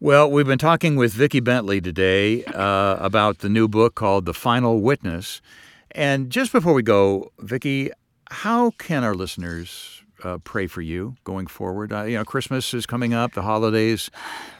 Well, 0.00 0.30
we've 0.30 0.46
been 0.46 0.58
talking 0.58 0.94
with 0.94 1.12
Vicki 1.12 1.40
Bentley 1.40 1.80
today 1.80 2.44
uh, 2.44 2.98
about 3.00 3.38
the 3.38 3.48
new 3.48 3.66
book 3.66 3.96
called 3.96 4.26
The 4.26 4.32
Final 4.32 4.80
Witness. 4.80 5.42
And 5.90 6.30
just 6.30 6.52
before 6.52 6.72
we 6.72 6.84
go, 6.84 7.32
Vicki, 7.40 7.90
how 8.30 8.70
can 8.78 9.02
our 9.02 9.16
listeners 9.16 10.04
uh, 10.22 10.38
pray 10.38 10.68
for 10.68 10.82
you 10.82 11.16
going 11.24 11.48
forward? 11.48 11.92
Uh, 11.92 12.04
you 12.04 12.16
know, 12.16 12.24
Christmas 12.24 12.72
is 12.74 12.86
coming 12.86 13.12
up, 13.12 13.32
the 13.32 13.42
holidays, 13.42 14.08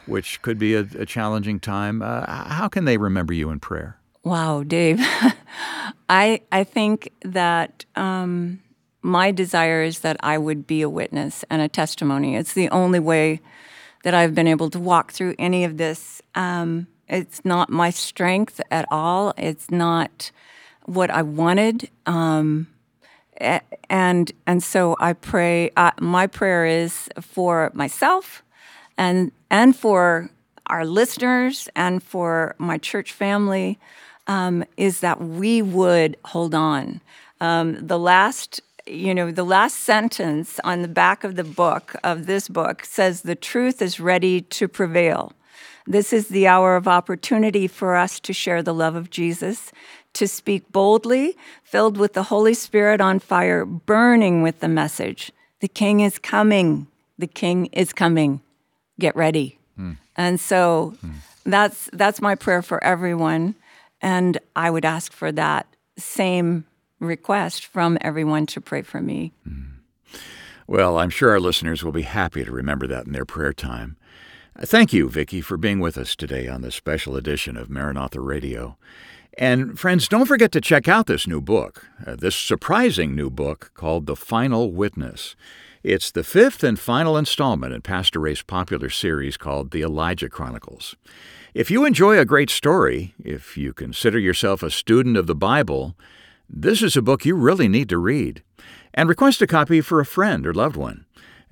which 0.07 0.41
could 0.41 0.59
be 0.59 0.75
a, 0.75 0.81
a 0.97 1.05
challenging 1.05 1.61
time. 1.61 2.01
Uh, 2.01 2.25
how 2.49 2.67
can 2.67 2.83
they 2.83 2.97
remember 2.97 3.31
you 3.31 3.49
in 3.49 3.61
prayer? 3.61 3.97
Wow, 4.25 4.63
Dave. 4.63 4.99
I 6.09 6.41
I 6.51 6.65
think 6.65 7.13
that 7.21 7.85
um, 7.95 8.59
my 9.01 9.31
desire 9.31 9.83
is 9.83 9.99
that 9.99 10.17
I 10.19 10.37
would 10.37 10.67
be 10.67 10.81
a 10.81 10.89
witness 10.89 11.45
and 11.49 11.61
a 11.61 11.69
testimony. 11.69 12.35
It's 12.35 12.51
the 12.51 12.67
only 12.71 12.99
way 12.99 13.39
that 14.03 14.13
I've 14.13 14.33
been 14.33 14.47
able 14.47 14.69
to 14.71 14.79
walk 14.79 15.11
through 15.11 15.35
any 15.37 15.63
of 15.63 15.77
this. 15.77 16.21
Um, 16.35 16.87
it's 17.07 17.43
not 17.43 17.69
my 17.69 17.89
strength 17.89 18.61
at 18.71 18.85
all. 18.91 19.33
It's 19.37 19.69
not 19.71 20.31
what 20.85 21.09
I 21.09 21.21
wanted. 21.21 21.89
Um, 22.05 22.67
and 23.89 24.31
and 24.45 24.63
so 24.63 24.95
I 24.99 25.13
pray. 25.13 25.71
Uh, 25.77 25.91
my 25.99 26.27
prayer 26.27 26.65
is 26.65 27.09
for 27.21 27.71
myself, 27.73 28.43
and 28.97 29.31
and 29.49 29.75
for 29.75 30.29
our 30.67 30.85
listeners, 30.85 31.69
and 31.75 32.03
for 32.03 32.55
my 32.57 32.77
church 32.77 33.11
family, 33.13 33.79
um, 34.27 34.63
is 34.77 34.99
that 34.99 35.21
we 35.21 35.61
would 35.61 36.17
hold 36.25 36.53
on. 36.53 37.01
Um, 37.41 37.87
the 37.87 37.97
last 37.97 38.61
you 38.89 39.13
know, 39.13 39.31
the 39.31 39.43
last 39.43 39.77
sentence 39.77 40.59
on 40.63 40.81
the 40.81 40.87
back 40.87 41.23
of 41.23 41.35
the 41.35 41.43
book, 41.43 41.95
of 42.03 42.25
this 42.25 42.49
book, 42.49 42.83
says, 42.83 43.21
The 43.21 43.35
truth 43.35 43.81
is 43.81 43.99
ready 43.99 44.41
to 44.41 44.67
prevail. 44.67 45.33
This 45.85 46.13
is 46.13 46.27
the 46.27 46.47
hour 46.47 46.75
of 46.75 46.87
opportunity 46.87 47.67
for 47.67 47.95
us 47.95 48.19
to 48.21 48.33
share 48.33 48.61
the 48.61 48.73
love 48.73 48.95
of 48.95 49.09
Jesus, 49.09 49.71
to 50.13 50.27
speak 50.27 50.71
boldly, 50.71 51.35
filled 51.63 51.97
with 51.97 52.13
the 52.13 52.23
Holy 52.23 52.53
Spirit 52.53 53.01
on 53.01 53.19
fire, 53.19 53.65
burning 53.65 54.41
with 54.41 54.59
the 54.59 54.67
message. 54.67 55.31
The 55.61 55.67
King 55.67 56.01
is 56.01 56.19
coming. 56.19 56.87
The 57.17 57.27
King 57.27 57.67
is 57.67 57.93
coming. 57.93 58.41
Get 58.99 59.15
ready. 59.15 59.57
Hmm. 59.75 59.93
And 60.15 60.39
so 60.39 60.95
hmm. 61.01 61.11
that's 61.43 61.89
that's 61.93 62.21
my 62.21 62.35
prayer 62.35 62.61
for 62.61 62.83
everyone. 62.83 63.55
And 64.01 64.37
I 64.55 64.69
would 64.69 64.85
ask 64.85 65.11
for 65.11 65.31
that 65.31 65.67
same 65.97 66.65
request 66.99 67.65
from 67.65 67.97
everyone 68.01 68.45
to 68.47 68.61
pray 68.61 68.81
for 68.81 69.01
me. 69.01 69.33
Mm. 69.47 69.65
Well, 70.67 70.99
I'm 70.99 71.09
sure 71.09 71.31
our 71.31 71.39
listeners 71.39 71.83
will 71.83 71.91
be 71.91 72.03
happy 72.03 72.45
to 72.45 72.51
remember 72.51 72.85
that 72.87 73.07
in 73.07 73.11
their 73.11 73.25
prayer 73.25 73.53
time. 73.53 73.97
Uh, 74.55 74.65
thank 74.65 74.93
you, 74.93 75.09
Vicki, 75.09 75.41
for 75.41 75.57
being 75.57 75.79
with 75.79 75.97
us 75.97 76.15
today 76.15 76.47
on 76.47 76.61
this 76.61 76.75
special 76.75 77.15
edition 77.15 77.57
of 77.57 77.69
Maranatha 77.69 78.19
Radio. 78.19 78.77
And 79.37 79.79
friends, 79.79 80.07
don't 80.07 80.25
forget 80.25 80.51
to 80.51 80.61
check 80.61 80.87
out 80.87 81.07
this 81.07 81.25
new 81.25 81.41
book, 81.41 81.87
uh, 82.05 82.15
this 82.15 82.35
surprising 82.35 83.15
new 83.15 83.29
book 83.29 83.71
called 83.73 84.05
The 84.05 84.15
Final 84.15 84.71
Witness. 84.71 85.35
It's 85.81 86.11
the 86.11 86.25
fifth 86.25 86.63
and 86.63 86.77
final 86.77 87.17
installment 87.17 87.73
in 87.73 87.81
Pastor 87.81 88.19
Ray's 88.19 88.41
popular 88.41 88.89
series 88.89 89.37
called 89.37 89.71
The 89.71 89.81
Elijah 89.81 90.29
Chronicles. 90.29 90.95
If 91.53 91.71
you 91.71 91.85
enjoy 91.85 92.19
a 92.19 92.25
great 92.25 92.49
story, 92.49 93.15
if 93.23 93.57
you 93.57 93.71
consider 93.73 94.19
yourself 94.19 94.61
a 94.61 94.69
student 94.69 95.15
of 95.15 95.25
the 95.25 95.35
Bible, 95.35 95.95
this 96.49 96.81
is 96.81 96.97
a 96.97 97.01
book 97.01 97.25
you 97.25 97.35
really 97.35 97.67
need 97.67 97.89
to 97.89 97.97
read. 97.97 98.43
And 98.93 99.07
request 99.07 99.41
a 99.41 99.47
copy 99.47 99.81
for 99.81 99.99
a 99.99 100.05
friend 100.05 100.45
or 100.47 100.53
loved 100.53 100.75
one. 100.75 101.05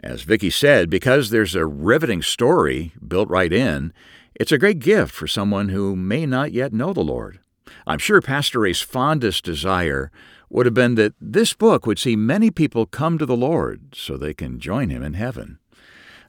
As 0.03 0.23
Vicki 0.23 0.49
said, 0.49 0.89
because 0.89 1.29
there's 1.29 1.55
a 1.55 1.65
riveting 1.65 2.21
story 2.21 2.93
built 3.05 3.29
right 3.29 3.53
in, 3.53 3.93
it's 4.35 4.51
a 4.51 4.57
great 4.57 4.79
gift 4.79 5.13
for 5.13 5.27
someone 5.27 5.69
who 5.69 5.95
may 5.95 6.25
not 6.25 6.51
yet 6.51 6.73
know 6.73 6.93
the 6.93 7.01
Lord. 7.01 7.39
I'm 7.85 7.99
sure 7.99 8.21
Pastor 8.21 8.61
Ray's 8.61 8.81
fondest 8.81 9.43
desire 9.43 10.11
would 10.49 10.65
have 10.65 10.75
been 10.75 10.95
that 10.95 11.13
this 11.19 11.53
book 11.53 11.85
would 11.85 11.99
see 11.99 12.15
many 12.15 12.51
people 12.51 12.85
come 12.85 13.17
to 13.17 13.25
the 13.25 13.35
Lord 13.35 13.93
so 13.95 14.17
they 14.17 14.33
can 14.33 14.59
join 14.59 14.89
him 14.89 15.03
in 15.03 15.13
heaven. 15.13 15.59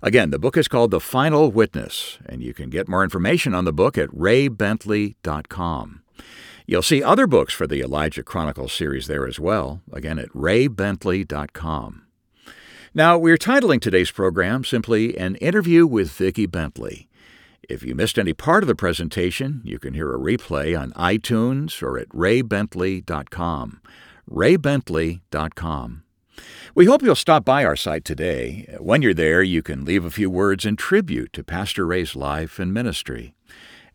Again, 0.02 0.30
the 0.30 0.38
book 0.38 0.56
is 0.56 0.68
called 0.68 0.90
The 0.90 1.00
Final 1.00 1.50
Witness, 1.50 2.18
and 2.26 2.42
you 2.42 2.54
can 2.54 2.70
get 2.70 2.88
more 2.88 3.02
information 3.02 3.54
on 3.54 3.64
the 3.64 3.72
book 3.72 3.98
at 3.98 4.08
raybentley.com. 4.10 6.02
You'll 6.70 6.82
see 6.82 7.02
other 7.02 7.26
books 7.26 7.54
for 7.54 7.66
the 7.66 7.80
Elijah 7.80 8.22
Chronicles 8.22 8.74
series 8.74 9.06
there 9.06 9.26
as 9.26 9.40
well, 9.40 9.80
again 9.90 10.18
at 10.18 10.28
raybentley.com. 10.28 12.02
Now, 12.92 13.16
we're 13.16 13.38
titling 13.38 13.80
today's 13.80 14.10
program 14.10 14.64
simply 14.64 15.16
An 15.16 15.36
Interview 15.36 15.86
with 15.86 16.10
Vicki 16.12 16.44
Bentley. 16.44 17.08
If 17.70 17.82
you 17.82 17.94
missed 17.94 18.18
any 18.18 18.34
part 18.34 18.62
of 18.62 18.66
the 18.68 18.74
presentation, 18.74 19.62
you 19.64 19.78
can 19.78 19.94
hear 19.94 20.14
a 20.14 20.18
replay 20.18 20.78
on 20.78 20.92
iTunes 20.92 21.82
or 21.82 21.96
at 21.96 22.10
raybentley.com. 22.10 23.80
raybentley.com. 24.30 26.02
We 26.74 26.84
hope 26.84 27.02
you'll 27.02 27.14
stop 27.14 27.46
by 27.46 27.64
our 27.64 27.76
site 27.76 28.04
today. 28.04 28.76
When 28.78 29.00
you're 29.00 29.14
there, 29.14 29.42
you 29.42 29.62
can 29.62 29.86
leave 29.86 30.04
a 30.04 30.10
few 30.10 30.28
words 30.28 30.66
in 30.66 30.76
tribute 30.76 31.32
to 31.32 31.42
Pastor 31.42 31.86
Ray's 31.86 32.14
life 32.14 32.58
and 32.58 32.74
ministry. 32.74 33.32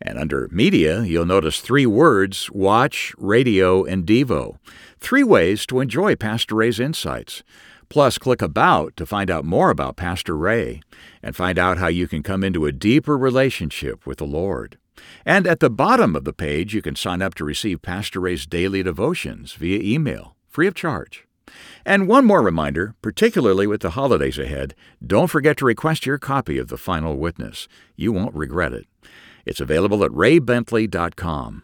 And 0.05 0.19
under 0.19 0.49
Media, 0.51 1.03
you'll 1.03 1.25
notice 1.25 1.61
three 1.61 1.85
words 1.85 2.51
Watch, 2.51 3.15
Radio, 3.17 3.85
and 3.85 4.05
Devo. 4.05 4.57
Three 4.99 5.23
ways 5.23 5.65
to 5.67 5.79
enjoy 5.79 6.17
Pastor 6.17 6.55
Ray's 6.55 6.77
insights. 6.77 7.41
Plus, 7.87 8.17
click 8.17 8.41
About 8.41 8.97
to 8.97 9.05
find 9.05 9.31
out 9.31 9.45
more 9.45 9.69
about 9.69 9.95
Pastor 9.95 10.35
Ray 10.35 10.81
and 11.21 11.37
find 11.37 11.57
out 11.57 11.77
how 11.77 11.87
you 11.87 12.09
can 12.09 12.21
come 12.21 12.43
into 12.43 12.65
a 12.65 12.73
deeper 12.73 13.17
relationship 13.17 14.05
with 14.05 14.17
the 14.17 14.25
Lord. 14.25 14.77
And 15.25 15.47
at 15.47 15.61
the 15.61 15.69
bottom 15.69 16.17
of 16.17 16.25
the 16.25 16.33
page, 16.33 16.73
you 16.73 16.81
can 16.81 16.97
sign 16.97 17.21
up 17.21 17.33
to 17.35 17.45
receive 17.45 17.81
Pastor 17.81 18.19
Ray's 18.19 18.45
daily 18.45 18.83
devotions 18.83 19.53
via 19.53 19.79
email, 19.79 20.35
free 20.49 20.67
of 20.67 20.75
charge. 20.75 21.25
And 21.85 22.09
one 22.09 22.25
more 22.25 22.41
reminder, 22.41 22.95
particularly 23.01 23.67
with 23.67 23.81
the 23.81 23.91
holidays 23.91 24.37
ahead, 24.37 24.75
don't 25.05 25.27
forget 25.27 25.55
to 25.57 25.65
request 25.65 26.05
your 26.05 26.17
copy 26.17 26.57
of 26.57 26.67
The 26.67 26.77
Final 26.77 27.15
Witness. 27.15 27.69
You 27.95 28.11
won't 28.11 28.35
regret 28.35 28.73
it. 28.73 28.85
It's 29.45 29.61
available 29.61 30.03
at 30.03 30.11
raybentley.com. 30.11 31.63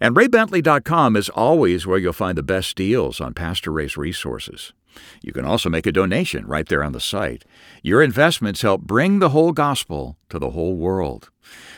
And 0.00 0.16
raybentley.com 0.16 1.16
is 1.16 1.28
always 1.28 1.86
where 1.86 1.98
you'll 1.98 2.12
find 2.12 2.36
the 2.36 2.42
best 2.42 2.76
deals 2.76 3.20
on 3.20 3.34
Pastor 3.34 3.70
Ray's 3.70 3.96
resources. 3.96 4.72
You 5.22 5.32
can 5.32 5.44
also 5.44 5.68
make 5.68 5.86
a 5.86 5.92
donation 5.92 6.46
right 6.46 6.66
there 6.68 6.82
on 6.82 6.92
the 6.92 7.00
site. 7.00 7.44
Your 7.82 8.02
investments 8.02 8.62
help 8.62 8.82
bring 8.82 9.18
the 9.18 9.28
whole 9.28 9.52
gospel 9.52 10.16
to 10.28 10.38
the 10.38 10.50
whole 10.50 10.76
world. 10.76 11.30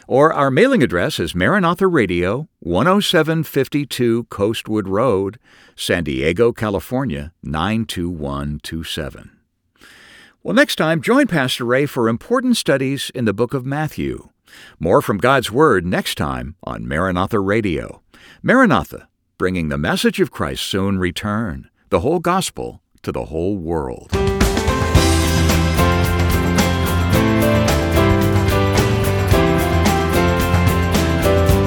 Or 0.08 0.32
our 0.32 0.50
mailing 0.50 0.82
address 0.82 1.20
is 1.20 1.34
Maranatha 1.34 1.86
Radio, 1.86 2.48
10752 2.64 4.24
Coastwood 4.24 4.88
Road, 4.88 5.38
San 5.76 6.04
Diego, 6.04 6.52
California, 6.52 7.32
92127. 7.42 9.30
Well, 10.42 10.54
next 10.54 10.76
time, 10.76 11.02
join 11.02 11.26
Pastor 11.26 11.64
Ray 11.66 11.84
for 11.84 12.08
important 12.08 12.56
studies 12.56 13.10
in 13.14 13.26
the 13.26 13.34
book 13.34 13.52
of 13.52 13.66
Matthew. 13.66 14.30
More 14.78 15.02
from 15.02 15.18
God's 15.18 15.50
Word 15.50 15.86
next 15.86 16.16
time 16.16 16.56
on 16.62 16.86
Maranatha 16.86 17.40
Radio. 17.40 18.02
Maranatha, 18.42 19.08
bringing 19.38 19.68
the 19.68 19.78
message 19.78 20.20
of 20.20 20.30
Christ's 20.30 20.66
soon 20.66 20.98
return, 20.98 21.68
the 21.88 22.00
whole 22.00 22.18
gospel 22.18 22.80
to 23.02 23.12
the 23.12 23.26
whole 23.26 23.56
world. 23.56 24.10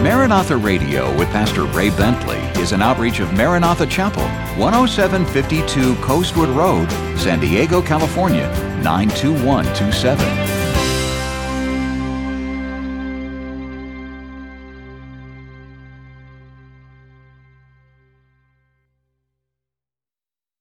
Maranatha 0.03 0.57
Radio 0.57 1.15
with 1.17 1.29
Pastor 1.29 1.63
Ray 1.63 1.89
Bentley 1.89 2.39
is 2.61 2.71
an 2.71 2.81
outreach 2.81 3.19
of 3.19 3.33
Maranatha 3.33 3.85
Chapel, 3.85 4.23
10752 4.57 5.95
Coastwood 5.95 6.49
Road, 6.49 6.91
San 7.17 7.39
Diego, 7.39 7.81
California, 7.81 8.47
92127. 8.83 10.42